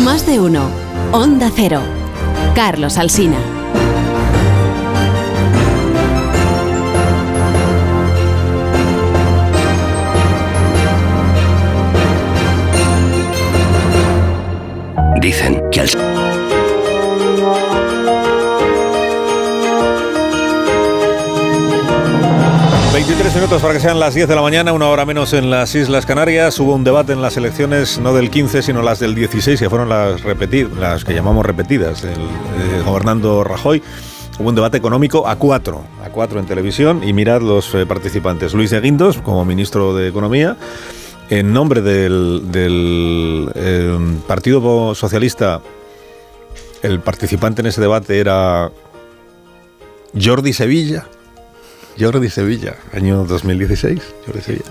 [0.04, 0.68] Más de uno.
[1.12, 1.80] Onda Cero.
[2.54, 3.55] Carlos Alsina.
[15.26, 15.88] Dicen que al...
[22.92, 25.74] 23 minutos para que sean las 10 de la mañana, una hora menos en las
[25.74, 26.60] Islas Canarias.
[26.60, 29.88] Hubo un debate en las elecciones, no del 15, sino las del 16, que fueron
[29.88, 30.22] las,
[30.78, 33.82] las que llamamos repetidas, el, eh, gobernando Rajoy.
[34.38, 38.54] Hubo un debate económico a cuatro, a cuatro en televisión, y mirad los eh, participantes.
[38.54, 40.56] Luis de Guindos, como ministro de Economía,
[41.30, 45.60] en nombre del, eh, Partido Socialista,
[46.82, 48.70] el participante en ese debate era
[50.14, 51.06] Jordi Sevilla
[51.98, 54.64] Jordi Sevilla, año 2016, Jordi Sevilla.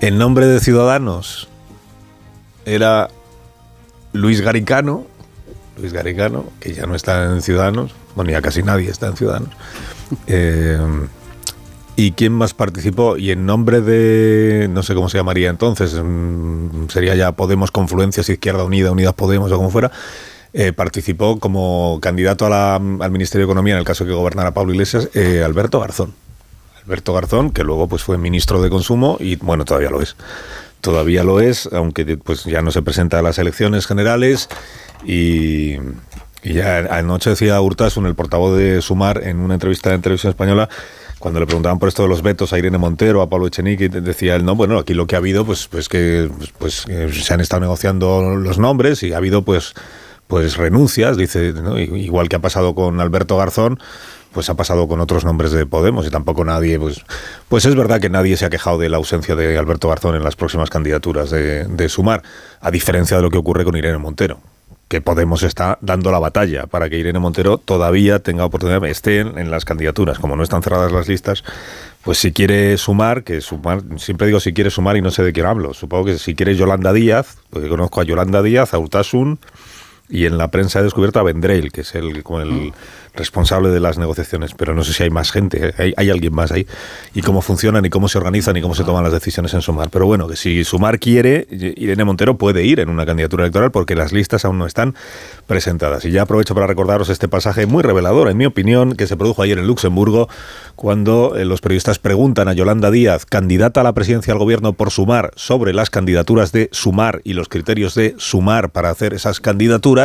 [0.00, 1.48] El nombre de Ciudadanos
[2.64, 3.08] era
[4.12, 5.06] Luis Garicano,
[5.78, 9.50] Luis Garicano, que ya no está en Ciudadanos, bueno, ya casi nadie está en Ciudadanos.
[10.26, 10.78] Eh,
[12.00, 13.16] ¿Y quién más participó?
[13.16, 18.28] Y en nombre de, no sé cómo se llamaría entonces, mm, sería ya Podemos Confluencias,
[18.28, 19.90] Izquierda Unida, Unidas Podemos o como fuera,
[20.52, 25.08] eh, participó como candidato al Ministerio de Economía, en el caso que gobernara Pablo Iglesias,
[25.14, 26.14] eh, Alberto Garzón.
[26.84, 30.14] Alberto Garzón, que luego pues fue ministro de Consumo y bueno, todavía lo es.
[30.80, 34.48] Todavía lo es, aunque pues ya no se presenta a las elecciones generales
[35.04, 35.78] y,
[36.44, 40.68] ya anoche decía Urtasun, el portavoz de Sumar, en una entrevista en televisión española,
[41.18, 44.36] cuando le preguntaban por esto de los vetos a Irene Montero, a Pablo Echenique, decía
[44.36, 47.60] él, no, bueno, aquí lo que ha habido, pues, pues que pues, se han estado
[47.60, 49.74] negociando los nombres y ha habido pues
[50.28, 51.54] pues renuncias, dice,
[51.94, 53.78] igual que ha pasado con Alberto Garzón,
[54.32, 57.02] pues ha pasado con otros nombres de Podemos y tampoco nadie, pues,
[57.48, 60.22] pues es verdad que nadie se ha quejado de la ausencia de Alberto Garzón en
[60.22, 62.22] las próximas candidaturas de, Sumar,
[62.60, 64.38] a diferencia de lo que ocurre con Irene Montero
[64.88, 69.50] que Podemos está dando la batalla para que Irene Montero todavía tenga oportunidad, esté en,
[69.50, 70.18] las candidaturas.
[70.18, 71.44] Como no están cerradas las listas,
[72.02, 75.32] pues si quiere sumar, que sumar, siempre digo si quiere sumar y no sé de
[75.32, 75.74] quién hablo.
[75.74, 79.38] Supongo que si quiere Yolanda Díaz, porque conozco a Yolanda Díaz, a Urtasun,
[80.08, 82.72] y en la prensa he descubierto a Vendrell, que es el, como el
[83.14, 86.52] responsable de las negociaciones, pero no sé si hay más gente, hay, hay, alguien más
[86.52, 86.66] ahí,
[87.14, 89.90] y cómo funcionan y cómo se organizan y cómo se toman las decisiones en Sumar.
[89.90, 93.96] Pero bueno, que si Sumar quiere, Irene Montero puede ir en una candidatura electoral porque
[93.96, 94.94] las listas aún no están
[95.46, 96.04] presentadas.
[96.04, 99.42] Y ya aprovecho para recordaros este pasaje muy revelador, en mi opinión, que se produjo
[99.42, 100.28] ayer en Luxemburgo,
[100.76, 104.90] cuando eh, los periodistas preguntan a Yolanda Díaz, candidata a la presidencia del gobierno por
[104.90, 109.97] Sumar, sobre las candidaturas de Sumar y los criterios de Sumar para hacer esas candidaturas,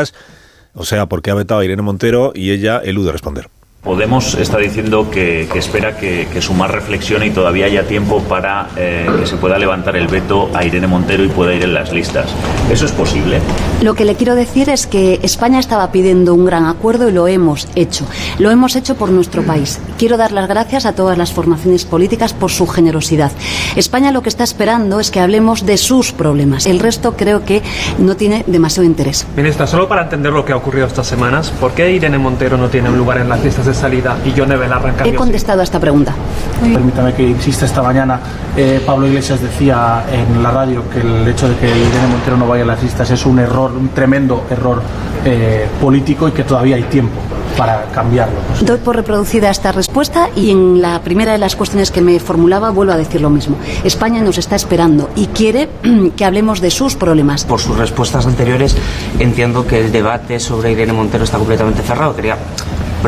[0.73, 3.49] o sea, porque ha vetado a Irene Montero y ella elude responder.
[3.83, 9.27] Podemos está diciendo que, espera que, Sumar reflexione y todavía haya tiempo para eh, que
[9.27, 12.27] se pueda levantar el veto a Irene Montero y pueda ir en las listas.
[12.71, 13.41] ¿Eso es posible?
[13.81, 17.27] Lo que le quiero decir es que España estaba pidiendo un gran acuerdo y lo
[17.27, 18.05] hemos hecho.
[18.39, 19.81] Lo hemos hecho por nuestro país.
[19.97, 23.33] Quiero dar las gracias a todas las formaciones políticas por su generosidad.
[23.75, 26.67] España lo que está esperando es que hablemos de sus problemas.
[26.67, 27.61] El resto creo que
[27.99, 29.27] no tiene demasiado interés.
[29.35, 32.69] Ministra, solo para entender lo que ha ocurrido estas semanas, ¿por qué Irene Montero no
[32.69, 35.07] tiene un lugar en las listas de salida y yo Belarra arrancar.
[35.07, 36.13] He contestado a esta pregunta.
[36.61, 38.19] Permítame que insista esta mañana.
[38.55, 42.47] Eh, Pablo Iglesias decía en la radio que el hecho de que Irene Montero no
[42.47, 44.81] vaya a las listas es un error, un tremendo error
[45.25, 47.19] eh, político y que todavía hay tiempo
[47.57, 48.35] para cambiarlo.
[48.61, 52.71] Doy por reproducida esta respuesta y en la primera de las cuestiones que me formulaba
[52.71, 53.57] vuelvo a decir lo mismo.
[53.83, 55.69] España nos está esperando y quiere
[56.17, 57.45] que hablemos de sus problemas.
[57.45, 58.75] Por sus respuestas anteriores
[59.19, 62.15] entiendo que el debate sobre Irene Montero está completamente cerrado.
[62.15, 62.37] Quería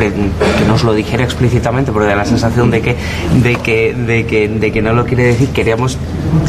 [0.03, 2.95] que nos lo dijera explícitamente, porque da la sensación de que,
[3.41, 5.49] de que, de que, de que no lo quiere decir.
[5.49, 5.97] Queríamos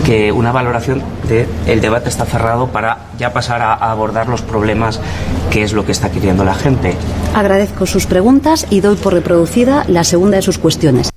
[0.04, 5.00] que una valoración de el debate está cerrado para ya pasar a, abordar los problemas
[5.50, 6.94] que es lo que está queriendo la gente.
[7.34, 11.10] Agradezco sus preguntas y doy por reproducida la segunda de sus cuestiones.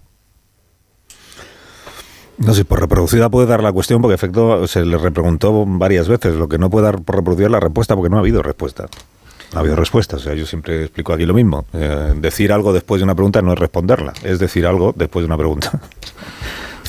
[2.38, 6.36] No sé, por reproducida puede dar la cuestión porque efecto se le repreguntó varias veces.
[6.36, 8.86] Lo que no puede dar por reproducida es la respuesta porque no ha habido respuesta.
[9.54, 10.22] Ha habido respuestas.
[10.22, 11.66] O sea, yo siempre explico aquí lo mismo.
[11.74, 15.28] Eh, decir algo después de una pregunta no es responderla, es decir algo después de
[15.28, 15.72] una pregunta.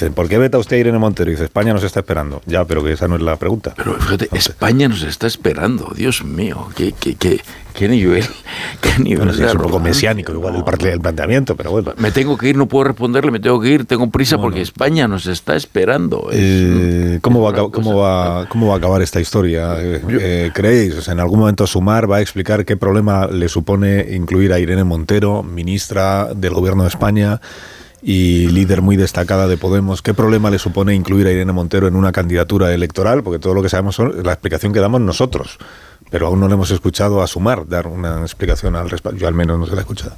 [0.09, 1.31] ¿por qué veta usted a Irene Montero?
[1.31, 2.41] Y dice, España nos está esperando.
[2.47, 3.75] Ya, pero que esa no es la pregunta.
[3.77, 5.93] Pero fíjate, España nos está esperando.
[5.95, 7.41] Dios mío, qué, qué, qué,
[7.75, 8.25] qué nivel.
[8.81, 11.93] Qué nivel es un poco mesiánico igual el, el, planteamiento, pero bueno.
[11.99, 15.07] Me tengo que ir, no puedo responderle, me tengo que ir, tengo prisa porque España
[15.07, 16.29] nos está esperando.
[16.33, 19.75] Eh, ¿cómo, va, cómo, va, ¿Cómo va a acabar esta historia?
[19.79, 21.09] Eh, eh, ¿Creéis?
[21.09, 25.43] en algún momento Sumar va a explicar qué problema le supone incluir a Irene Montero,
[25.43, 27.41] ministra del Gobierno de España
[28.03, 30.03] y líder muy destacada de Podemos.
[30.03, 33.23] ¿Qué problema le supone incluir a Irene Montero en una candidatura electoral?
[33.23, 35.59] Porque todo lo que sabemos es la explicación que damos nosotros,
[36.11, 39.19] pero aún no le hemos escuchado a Sumar dar una explicación al respecto.
[39.19, 40.17] Yo al menos no se la he escuchado.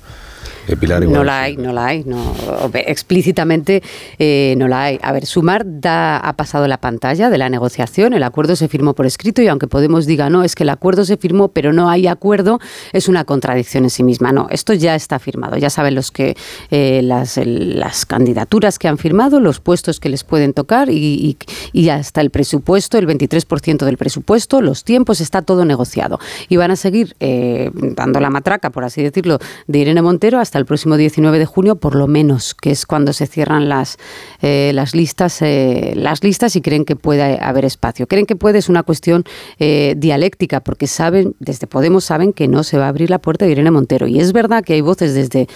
[0.68, 0.76] Eh.
[1.08, 2.04] No la hay, no la hay.
[2.04, 2.34] No,
[2.74, 3.82] explícitamente
[4.18, 4.98] eh, no la hay.
[5.02, 8.94] A ver, Sumar da, ha pasado la pantalla de la negociación, el acuerdo se firmó
[8.94, 11.88] por escrito y aunque Podemos diga, no, es que el acuerdo se firmó pero no
[11.88, 12.60] hay acuerdo,
[12.92, 14.32] es una contradicción en sí misma.
[14.32, 15.56] No, esto ya está firmado.
[15.56, 16.36] Ya saben los que
[16.70, 21.38] eh, las, las candidaturas que han firmado, los puestos que les pueden tocar y,
[21.72, 26.18] y, hasta el presupuesto, el 23% del presupuesto, los tiempos, está todo negociado.
[26.48, 30.66] Y van a seguir dando la matraca, por así decirlo, de Irene Montero hasta el
[30.66, 33.98] próximo 19 de junio, por lo menos, que es cuando se cierran las,
[34.40, 38.06] eh, las, listas, eh, las listas y creen que puede haber espacio.
[38.06, 39.24] Creen que puede, es una cuestión
[39.58, 43.44] eh, dialéctica, porque saben, desde Podemos saben que no se va a abrir la puerta
[43.44, 44.06] de Irene Montero.
[44.06, 45.48] Y es verdad que hay voces desde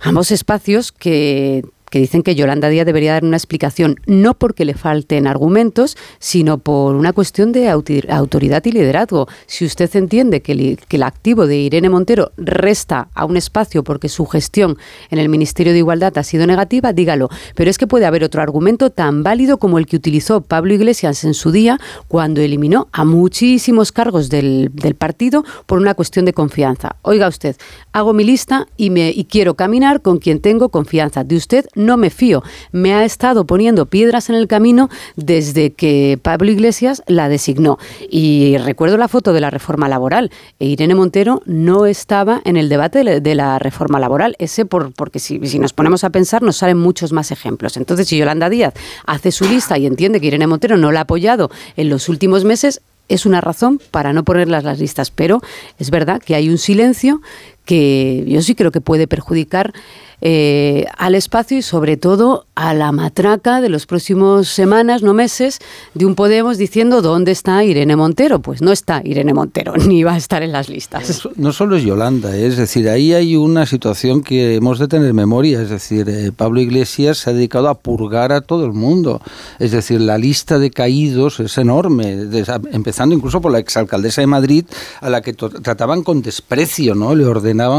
[0.00, 4.74] ambos espacios que que dicen que Yolanda Díaz debería dar una explicación, no porque le
[4.74, 9.28] falten argumentos, sino por una cuestión de autoridad y liderazgo.
[9.46, 14.24] Si usted entiende que, el activo de Irene Montero resta a un espacio porque su
[14.26, 14.78] gestión
[15.10, 17.28] en el Ministerio de Igualdad ha sido negativa, dígalo.
[17.54, 21.24] Pero es que puede haber otro argumento tan válido como el que utilizó Pablo Iglesias
[21.24, 21.78] en su día
[22.08, 26.96] cuando eliminó a muchísimos cargos del, partido por una cuestión de confianza.
[27.02, 27.56] Oiga usted,
[27.92, 31.24] hago mi lista y, quiero caminar con quien tengo confianza.
[31.24, 31.66] De usted
[31.96, 32.42] me fío.
[32.72, 37.78] Me ha estado poniendo piedras en el camino desde que Pablo Iglesias la designó.
[38.10, 40.32] Y recuerdo la foto de la reforma laboral.
[40.58, 44.34] Irene Montero no estaba en el debate de la, de la reforma laboral.
[44.40, 47.76] Ese por, porque si, si nos ponemos a pensar nos salen muchos más ejemplos.
[47.76, 48.74] Entonces, si Yolanda Díaz
[49.06, 52.44] hace su lista y entiende que Irene Montero no la ha apoyado en los últimos
[52.44, 55.10] meses, es una razón para no ponerlas las listas.
[55.10, 55.40] Pero
[55.78, 57.20] es verdad que hay un silencio
[57.66, 59.74] que yo sí creo que puede perjudicar
[60.22, 65.58] eh, al espacio y sobre todo a la matraca de los próximos semanas, no meses,
[65.92, 68.40] de un Podemos diciendo dónde está Irene Montero.
[68.40, 71.28] Pues no está Irene Montero, ni va a estar en las listas.
[71.36, 72.46] No solo es Yolanda, ¿eh?
[72.46, 76.60] es decir, ahí hay una situación que hemos de tener memoria, es decir, eh, Pablo
[76.60, 79.20] Iglesias se ha dedicado a purgar a todo el mundo,
[79.58, 82.26] es decir, la lista de caídos es enorme,
[82.72, 84.64] empezando incluso por la exalcaldesa de Madrid,
[85.02, 87.14] a la que trataban con desprecio, ¿no?
[87.14, 87.24] Le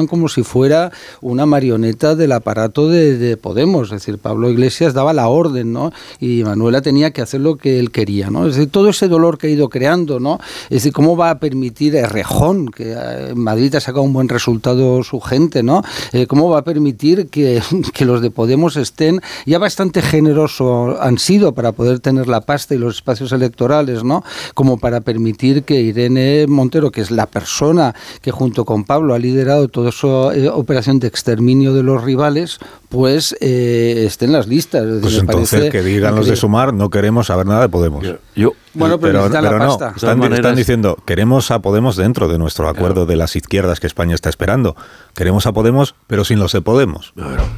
[0.07, 5.13] como si fuera una marioneta del aparato de, de Podemos, es decir, Pablo Iglesias daba
[5.13, 5.91] la orden, ¿no?
[6.19, 8.47] Y Manuela tenía que hacer lo que él quería, ¿no?
[8.47, 10.39] Es decir, todo ese dolor que ha ido creando, ¿no?
[10.65, 14.13] Es decir, ¿cómo va a permitir a Rejón, que eh, en Madrid ha sacado un
[14.13, 15.83] buen resultado su gente, ¿no?
[16.11, 17.61] Eh, ¿Cómo va a permitir que,
[17.93, 22.75] que los de Podemos estén ya bastante generosos han sido para poder tener la pasta
[22.75, 24.23] y los espacios electorales, ¿no?
[24.53, 29.19] Como para permitir que Irene Montero, que es la persona que junto con Pablo ha
[29.19, 32.59] liderado toda esa eh, operación de exterminio de los rivales,
[32.89, 34.85] pues eh, esté en las listas.
[34.85, 36.35] Decir, Pues me entonces parece que digan los de.
[36.35, 38.05] Sumar, no queremos saber nada de Podemos.
[38.35, 39.73] Yo, Bueno, pero necesitan la no, pasta.
[39.73, 43.35] están, De todas están maneras- diciendo, queremos a Podemos dentro de nuestro acuerdo de las
[43.35, 44.75] izquierdas que España está esperando.
[45.15, 47.13] Queremos a Podemos, pero sin los de Podemos.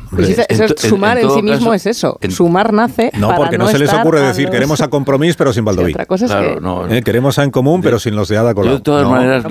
[0.10, 2.18] Pues eso- eso es- sumar en, sí mismo es eso.
[2.30, 5.54] Sumar nace No, para porque no, se les ocurre decir los- queremos a Compromís, pero
[5.54, 5.92] sin Baldoví.
[5.92, 8.38] otra cosa es Claro, que- no, Eh, queremos a En Común, pero sin los de
[8.38, 8.76] Ada Colau.
[8.76, 9.12] De todas No.
[9.12, 9.46] maneras,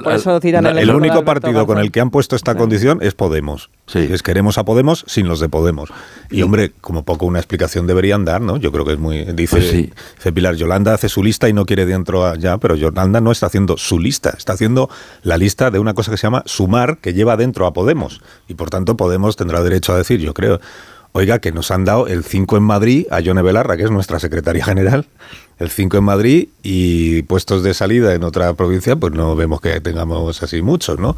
[0.78, 3.70] el único partido con el que han puesto esta condición es Podemos.
[3.94, 5.90] Es queremos a Podemos sin los de Podemos.
[6.30, 8.56] Y hombre, como poco una explicación deberían dar, ¿no?
[8.56, 9.24] Yo creo que es muy.
[9.24, 9.92] Dice, Pues sí.
[10.16, 13.46] dice Pilar, Yolanda hace su lista y no quiere dentro allá, pero Yolanda no está
[13.46, 14.90] haciendo su lista, está haciendo
[15.22, 18.20] la lista de una cosa que se llama sumar, que lleva dentro a Podemos.
[18.46, 20.60] Y por tanto, Podemos tendrá derecho a decir, yo creo.
[21.12, 24.20] Oiga, que nos han dado el 5 en Madrid a Yone Belarra, que es nuestra
[24.20, 25.06] secretaria general,
[25.58, 29.80] el 5 en Madrid y puestos de salida en otra provincia, pues no vemos que
[29.80, 31.16] tengamos así muchos, ¿no?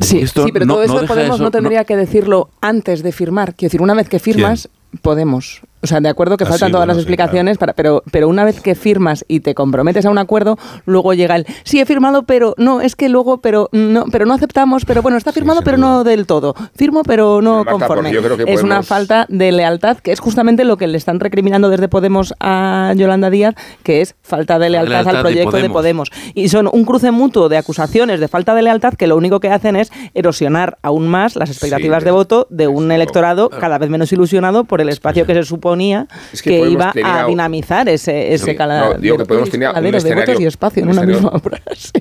[0.00, 3.54] Sí, sí, pero todo eso de Podemos no, tendría que decirlo antes de firmar.
[3.54, 4.68] Quiero decir, una vez que firmas,
[5.02, 5.62] Podemos.
[5.82, 8.02] O sea, de acuerdo que Ah, faltan sí, todas bueno, las sí, explicaciones, para, pero,
[8.10, 11.80] pero una vez que firmas y te comprometes a un acuerdo, luego llega el sí
[11.80, 15.32] he firmado, pero no, es que luego, pero no, pero no aceptamos, pero bueno, está
[15.32, 16.54] firmado, pero no del todo.
[16.76, 17.94] Firmo, pero no conforme.
[17.96, 20.98] porque yo creo que es una falta de lealtad, que es justamente lo que le
[20.98, 25.22] están recriminando desde Podemos a Yolanda Díaz, que es falta de lealtad, lealtad al de
[25.22, 26.10] proyecto de Podemos.
[26.10, 26.32] Podemos.
[26.34, 29.50] Y son un cruce mutuo de acusaciones de falta de lealtad que lo único que
[29.50, 34.12] hacen es erosionar aún más las expectativas de voto de un electorado cada vez menos
[34.12, 38.44] ilusionado por el espacio que se suponía Es que, que iba a dinamizar ese, ese
[38.46, 40.88] Sí, cala- no, digo que Podemos tenía un caladero de votos escenario- y espacio en
[40.88, 41.92] un una escenario- misma frase.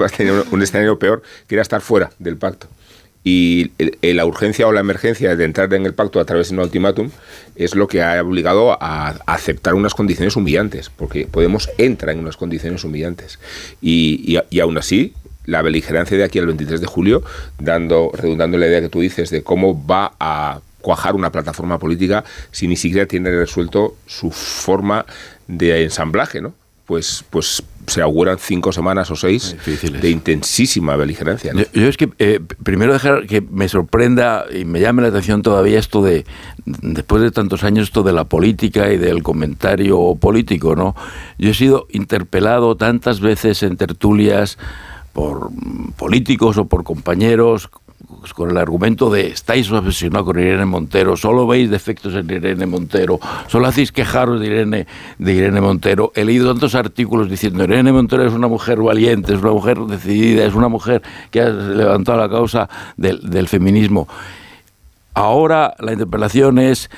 [0.00, 2.68] va a tener un- escenario peor, que era estar fuera del pacto.
[3.24, 3.72] Y
[4.02, 7.10] la urgencia o la emergencia de entrar en el pacto a través de un ultimátum
[7.56, 12.20] es lo que ha obligado a, a aceptar unas condiciones humillantes, porque Podemos entra en
[12.20, 13.40] unas condiciones humillantes.
[13.80, 15.12] Y, y, y aún así,
[15.44, 17.24] la beligerancia de aquí al 23 de julio,
[17.58, 21.80] dando, redundando en la idea que tú dices de cómo va a cuajar una plataforma
[21.80, 22.22] política
[22.52, 25.04] si ni siquiera tiene resuelto su forma
[25.48, 26.54] de ensamblaje, ¿no?
[26.86, 29.56] pues, pues se auguran cinco semanas o seis
[30.00, 31.52] de intensísima beligerancia.
[31.52, 35.42] Yo, yo, es que eh, primero dejar que me sorprenda y me llame la atención
[35.42, 36.24] todavía esto de,
[36.64, 40.94] después de tantos años, esto de la política y del comentario político, ¿no?
[41.38, 44.56] Yo he sido interpelado tantas veces en tertulias
[45.12, 45.50] por
[45.96, 47.68] políticos o por compañeros
[48.34, 53.18] con el argumento de estáis obsesionados con Irene Montero, solo veis defectos en Irene Montero,
[53.46, 54.86] solo hacéis quejaros de Irene,
[55.18, 56.12] de Irene Montero.
[56.14, 60.44] He leído tantos artículos diciendo Irene Montero es una mujer valiente, es una mujer decidida,
[60.44, 64.08] es una mujer que ha levantado la causa del, feminismo.
[65.14, 66.90] Ahora la interpelación es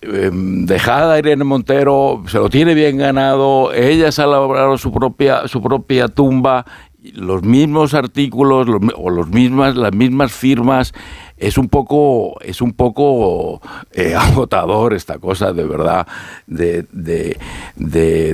[0.00, 4.90] eh, dejada a Irene Montero, se lo tiene bien ganado, ella se ha labrado su
[4.90, 6.64] propia, su propia tumba
[7.02, 10.92] los mismos artículos o los mismas, las mismas firmas
[11.38, 13.60] es un poco, es un poco
[13.92, 16.06] eh, agotador esta cosa, de verdad,
[16.46, 17.36] de, de,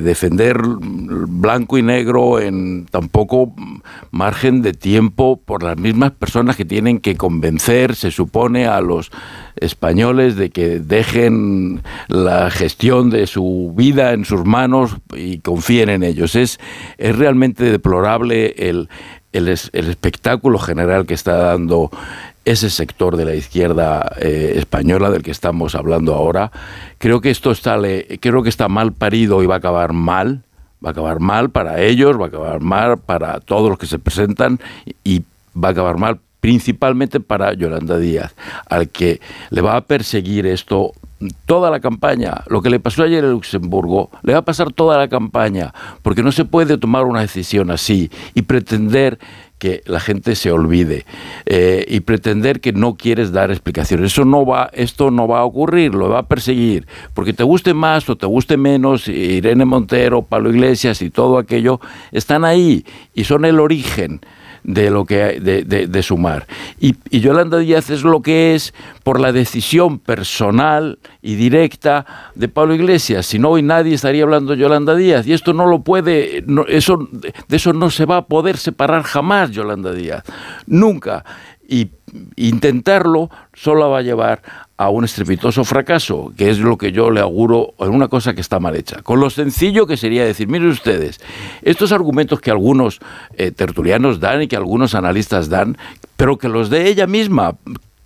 [0.00, 3.54] defender blanco y negro en tan poco
[4.10, 9.10] margen de tiempo por las mismas personas que tienen que convencer, se supone, a los
[9.56, 16.02] españoles de que dejen la gestión de su vida en sus manos y confíen en
[16.02, 16.34] ellos.
[16.34, 16.58] Es,
[16.98, 18.88] es realmente deplorable el,
[19.32, 21.90] el, el espectáculo general que está dando
[22.44, 26.50] ese sector de la izquierda eh, española del que estamos hablando ahora.
[26.98, 27.78] Creo que esto está,
[28.20, 30.42] creo que está mal parido y va a acabar mal.
[30.84, 33.98] Va a acabar mal para ellos, va a acabar mal para todos los que se
[33.98, 34.60] presentan
[35.02, 35.22] y
[35.56, 38.34] va a acabar mal principalmente para Yolanda Díaz,
[38.68, 39.18] al que
[39.48, 40.92] le va a perseguir esto
[41.46, 42.42] toda la campaña.
[42.48, 45.72] Lo que le pasó ayer en Luxemburgo le va a pasar toda la campaña,
[46.02, 49.18] porque no se puede tomar una decisión así y pretender
[49.58, 51.06] que la gente se olvide
[51.46, 54.12] eh, y pretender que no quieres dar explicaciones.
[54.12, 57.74] Eso no va, esto no va a ocurrir, lo va a perseguir, porque te guste
[57.74, 61.80] más o te guste menos, Irene Montero, Pablo Iglesias y todo aquello
[62.12, 62.84] están ahí
[63.14, 64.20] y son el origen
[64.64, 66.46] de lo que de, de, sumar.
[66.80, 72.48] Y, y, Yolanda Díaz es lo que es por la decisión personal y directa de
[72.48, 73.26] Pablo Iglesias.
[73.26, 75.26] Si no, hoy nadie estaría hablando de Yolanda Díaz.
[75.26, 77.08] Y esto no lo puede, eso,
[77.48, 80.24] de eso no se va a poder separar jamás Yolanda Díaz.
[80.66, 81.24] Nunca.
[81.66, 81.90] Y
[82.36, 84.42] intentarlo solo va a llevar
[84.76, 88.40] a un estrepitoso fracaso, que es lo que yo le auguro en una cosa que
[88.40, 89.02] está mal hecha.
[89.02, 91.20] Con lo sencillo que sería decir, miren ustedes,
[91.62, 93.00] estos argumentos que algunos
[93.36, 95.78] eh, tertulianos dan y que algunos analistas dan,
[96.16, 97.56] pero que los de ella misma,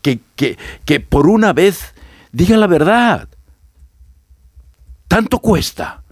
[0.03, 1.95] que, que, que por una vez
[2.33, 3.29] diga la verdad.
[5.09, 6.03] Tanto cuesta.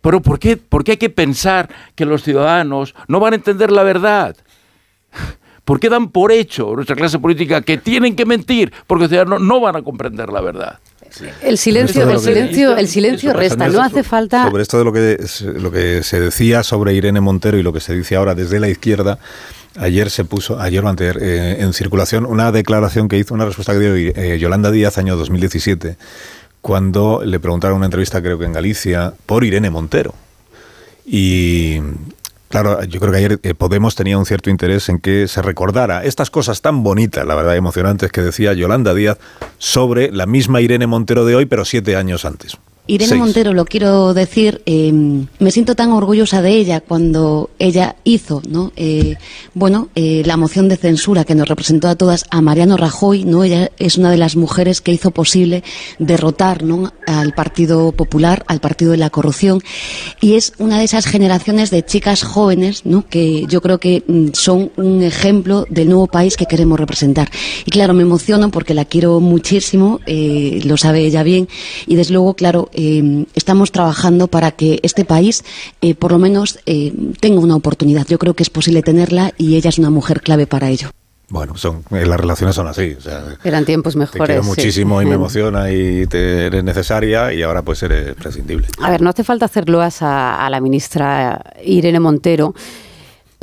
[0.00, 3.70] Pero ¿por qué, ¿por qué hay que pensar que los ciudadanos no van a entender
[3.70, 4.36] la verdad?
[5.66, 8.72] ¿Por qué dan por hecho nuestra clase política que tienen que mentir?
[8.86, 10.78] Porque los ciudadanos no van a comprender la verdad.
[11.42, 13.66] El silencio, el silencio, el silencio resta.
[13.66, 14.44] No hace falta.
[14.44, 15.18] Sobre esto de lo que,
[15.58, 18.68] lo que se decía sobre Irene Montero y lo que se dice ahora desde la
[18.68, 19.18] izquierda,
[19.76, 23.72] ayer se puso, ayer o antes, eh, en circulación una declaración que hizo, una respuesta
[23.72, 25.96] que dio eh, Yolanda Díaz, año 2017,
[26.60, 30.14] cuando le preguntaron una entrevista, creo que en Galicia, por Irene Montero.
[31.04, 31.80] Y,
[32.56, 36.04] Claro, yo creo que ayer eh, Podemos tenía un cierto interés en que se recordara
[36.04, 39.18] estas cosas tan bonitas, la verdad emocionantes, que decía Yolanda Díaz
[39.58, 42.56] sobre la misma Irene Montero de hoy, pero siete años antes.
[42.88, 48.42] Irene Montero, lo quiero decir, eh, me siento tan orgullosa de ella cuando ella hizo,
[48.48, 48.72] ¿no?
[48.76, 49.16] Eh,
[49.54, 53.42] bueno, eh, la moción de censura que nos representó a todas a Mariano Rajoy, ¿no?
[53.42, 55.64] Ella es una de las mujeres que hizo posible
[55.98, 56.92] derrotar, ¿no?
[57.06, 59.60] Al Partido Popular, al Partido de la Corrupción,
[60.20, 63.04] y es una de esas generaciones de chicas jóvenes, ¿no?
[63.08, 67.30] Que yo creo que mm, son un ejemplo del nuevo país que queremos representar.
[67.64, 71.48] Y claro, me emociono porque la quiero muchísimo, lo sabe ella bien,
[71.88, 75.44] y desde luego, claro, eh, estamos trabajando para que este país,
[75.80, 78.06] eh, por lo menos, eh, tenga una oportunidad.
[78.06, 80.90] Yo creo que es posible tenerla y ella es una mujer clave para ello.
[81.28, 82.94] Bueno, son, las relaciones son así.
[82.96, 84.20] O sea, Eran tiempos mejores.
[84.20, 88.68] Te quiero muchísimo y me emociona y te eres necesaria y ahora pues eres prescindible.
[88.80, 92.54] A ver, no hace falta hacer loas a, a la ministra Irene Montero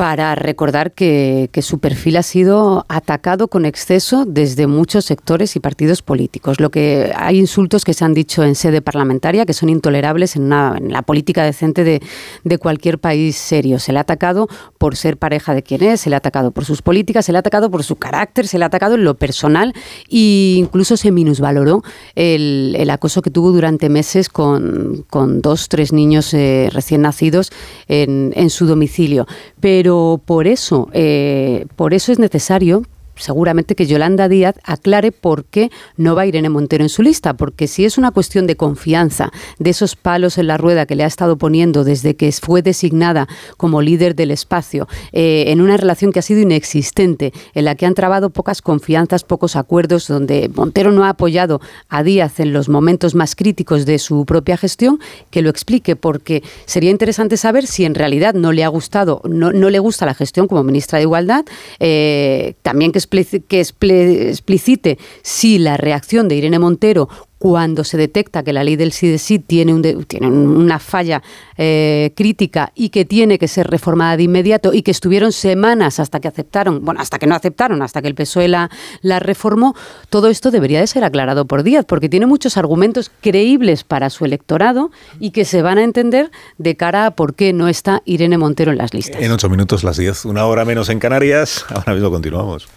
[0.03, 6.01] para recordar que, su perfil ha sido atacado con exceso desde muchos sectores y partidos
[6.01, 6.59] políticos.
[6.59, 10.49] Lo que hay insultos que se han dicho en sede parlamentaria que son intolerables en,
[10.49, 13.79] la política decente de, cualquier país serio.
[13.79, 16.65] Se le ha atacado por ser pareja de quien es, se le ha atacado por
[16.65, 19.15] sus políticas, se le ha atacado por su carácter, se le ha atacado en lo
[19.15, 19.73] personal
[20.09, 21.81] e incluso se minusvaloró
[22.15, 25.05] el, acoso que tuvo durante meses con,
[25.41, 27.53] dos, tres niños eh, recién nacidos
[27.87, 29.27] en, en su domicilio.
[29.61, 29.92] Pero
[30.25, 32.83] por eso, eh, por eso es necesario
[33.15, 37.67] seguramente que Yolanda Díaz aclare por qué no va Irene Montero en su lista, porque
[37.67, 41.07] si es una cuestión de confianza, de esos palos en la rueda que le ha
[41.07, 46.19] estado poniendo desde que fue designada como líder del espacio, eh, en una relación que
[46.19, 51.05] ha sido inexistente, en la que han trabado pocas confianzas, pocos acuerdos, donde Montero no
[51.05, 54.99] ha apoyado a Díaz en los momentos más críticos de su propia gestión,
[55.29, 59.51] que lo explique, porque sería interesante saber si en realidad no le ha gustado, no,
[59.51, 61.45] no le gusta la gestión como ministra de Igualdad,
[61.79, 67.09] eh, también que que explicite si la reacción de Irene Montero
[67.43, 71.21] cuando se detecta que la ley del sí de sí tiene, un tiene una falla
[71.57, 76.21] eh, crítica y que tiene que ser reformada de inmediato y que estuvieron semanas hasta
[76.21, 78.71] que aceptaron, bueno, hasta que no aceptaron, hasta que el PSOE la,
[79.01, 79.75] la reformó,
[80.09, 84.23] todo esto debería de ser aclarado por Díaz, porque tiene muchos argumentos creíbles para su
[84.23, 88.37] electorado y que se van a entender de cara a por qué no está Irene
[88.37, 89.21] Montero en las listas.
[89.21, 92.69] En ocho minutos las diez, una hora menos en Canarias, ahora mismo continuamos.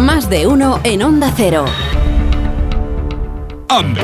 [0.00, 1.66] Más de uno en Onda Cero.
[3.70, 4.00] ¡Ande!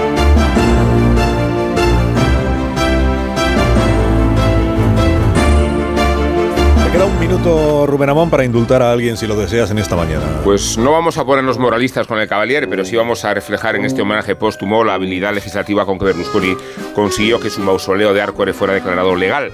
[6.85, 9.97] Te queda un minuto, Rubén Amón, para indultar a alguien si lo deseas en esta
[9.97, 10.27] mañana.
[10.45, 13.87] Pues no vamos a ponernos moralistas con el Cavalier, pero sí vamos a reflejar en
[13.87, 16.55] este homenaje póstumo la habilidad legislativa con que Berlusconi
[16.95, 19.51] consiguió que su mausoleo de Arcore fuera declarado legal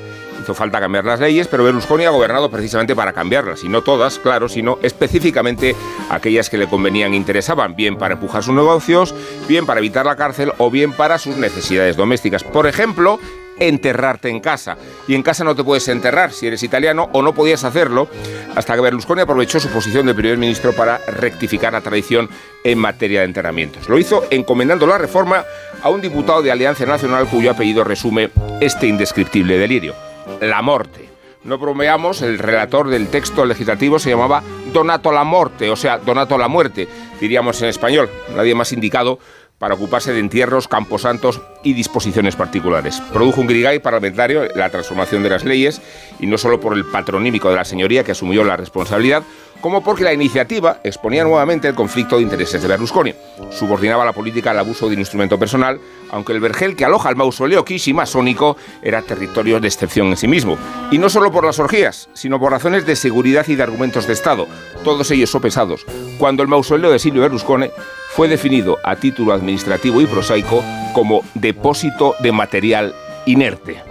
[0.54, 4.48] falta cambiar las leyes, pero Berlusconi ha gobernado precisamente para cambiarlas, y no todas, claro,
[4.48, 5.74] sino específicamente
[6.10, 9.14] aquellas que le convenían e interesaban, bien para empujar sus negocios,
[9.48, 12.44] bien para evitar la cárcel o bien para sus necesidades domésticas.
[12.44, 13.18] Por ejemplo,
[13.60, 14.76] enterrarte en casa.
[15.06, 18.08] Y en casa no te puedes enterrar si eres italiano o no podías hacerlo
[18.56, 22.28] hasta que Berlusconi aprovechó su posición de primer ministro para rectificar la tradición
[22.64, 23.88] en materia de enterramientos.
[23.88, 25.44] Lo hizo encomendando la reforma
[25.82, 30.09] a un diputado de Alianza Nacional cuyo apellido resume este indescriptible delirio
[30.40, 31.08] la Morte.
[31.42, 34.42] No bromeamos, el relator del texto legislativo se llamaba
[34.72, 36.86] Donato la Morte, o sea, Donato la Muerte,
[37.18, 38.10] diríamos en español.
[38.36, 39.18] Nadie más indicado
[39.60, 42.98] para ocuparse de entierros, camposantos y disposiciones particulares.
[43.12, 45.82] Produjo un grigay parlamentario la transformación de las leyes
[46.18, 49.22] y no solo por el patronímico de la señoría que asumió la responsabilidad,
[49.60, 53.12] como porque la iniciativa exponía nuevamente el conflicto de intereses de Berlusconi.
[53.50, 55.78] Subordinaba la política al abuso de un instrumento personal,
[56.10, 60.26] aunque el vergel que aloja el mausoleo Kishi masónico era territorio de excepción en sí
[60.26, 60.56] mismo.
[60.90, 64.14] Y no solo por las orgías, sino por razones de seguridad y de argumentos de
[64.14, 64.48] Estado,
[64.82, 65.84] todos ellos sopesados,
[66.16, 67.68] cuando el mausoleo de Silvio Berlusconi
[68.14, 70.62] fue definido a título administrativo y prosaico
[70.92, 72.94] como depósito de material
[73.26, 73.82] inerte.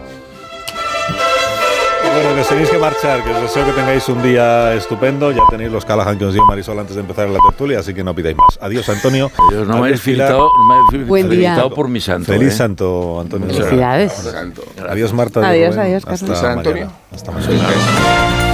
[2.12, 5.32] Bueno, que tenéis que marchar, que os deseo que tengáis un día estupendo.
[5.32, 8.04] Ya tenéis los Callahan que os dio Marisol antes de empezar la tertulia, así que
[8.04, 8.58] no pidáis más.
[8.62, 9.32] Adiós, Antonio.
[9.50, 10.50] Adiós, no me he felicitado,
[11.08, 11.70] Buen día.
[11.74, 12.26] por mi santo.
[12.34, 12.58] Feliz ¿eh?
[12.58, 13.48] santo, Antonio.
[13.48, 14.28] Felicidades.
[14.90, 15.48] Adiós, Marta.
[15.48, 16.30] Adiós, adiós, Carlos.
[16.32, 16.86] Hasta Antonio.
[16.88, 17.00] mañana.
[17.14, 18.50] Hasta mañana.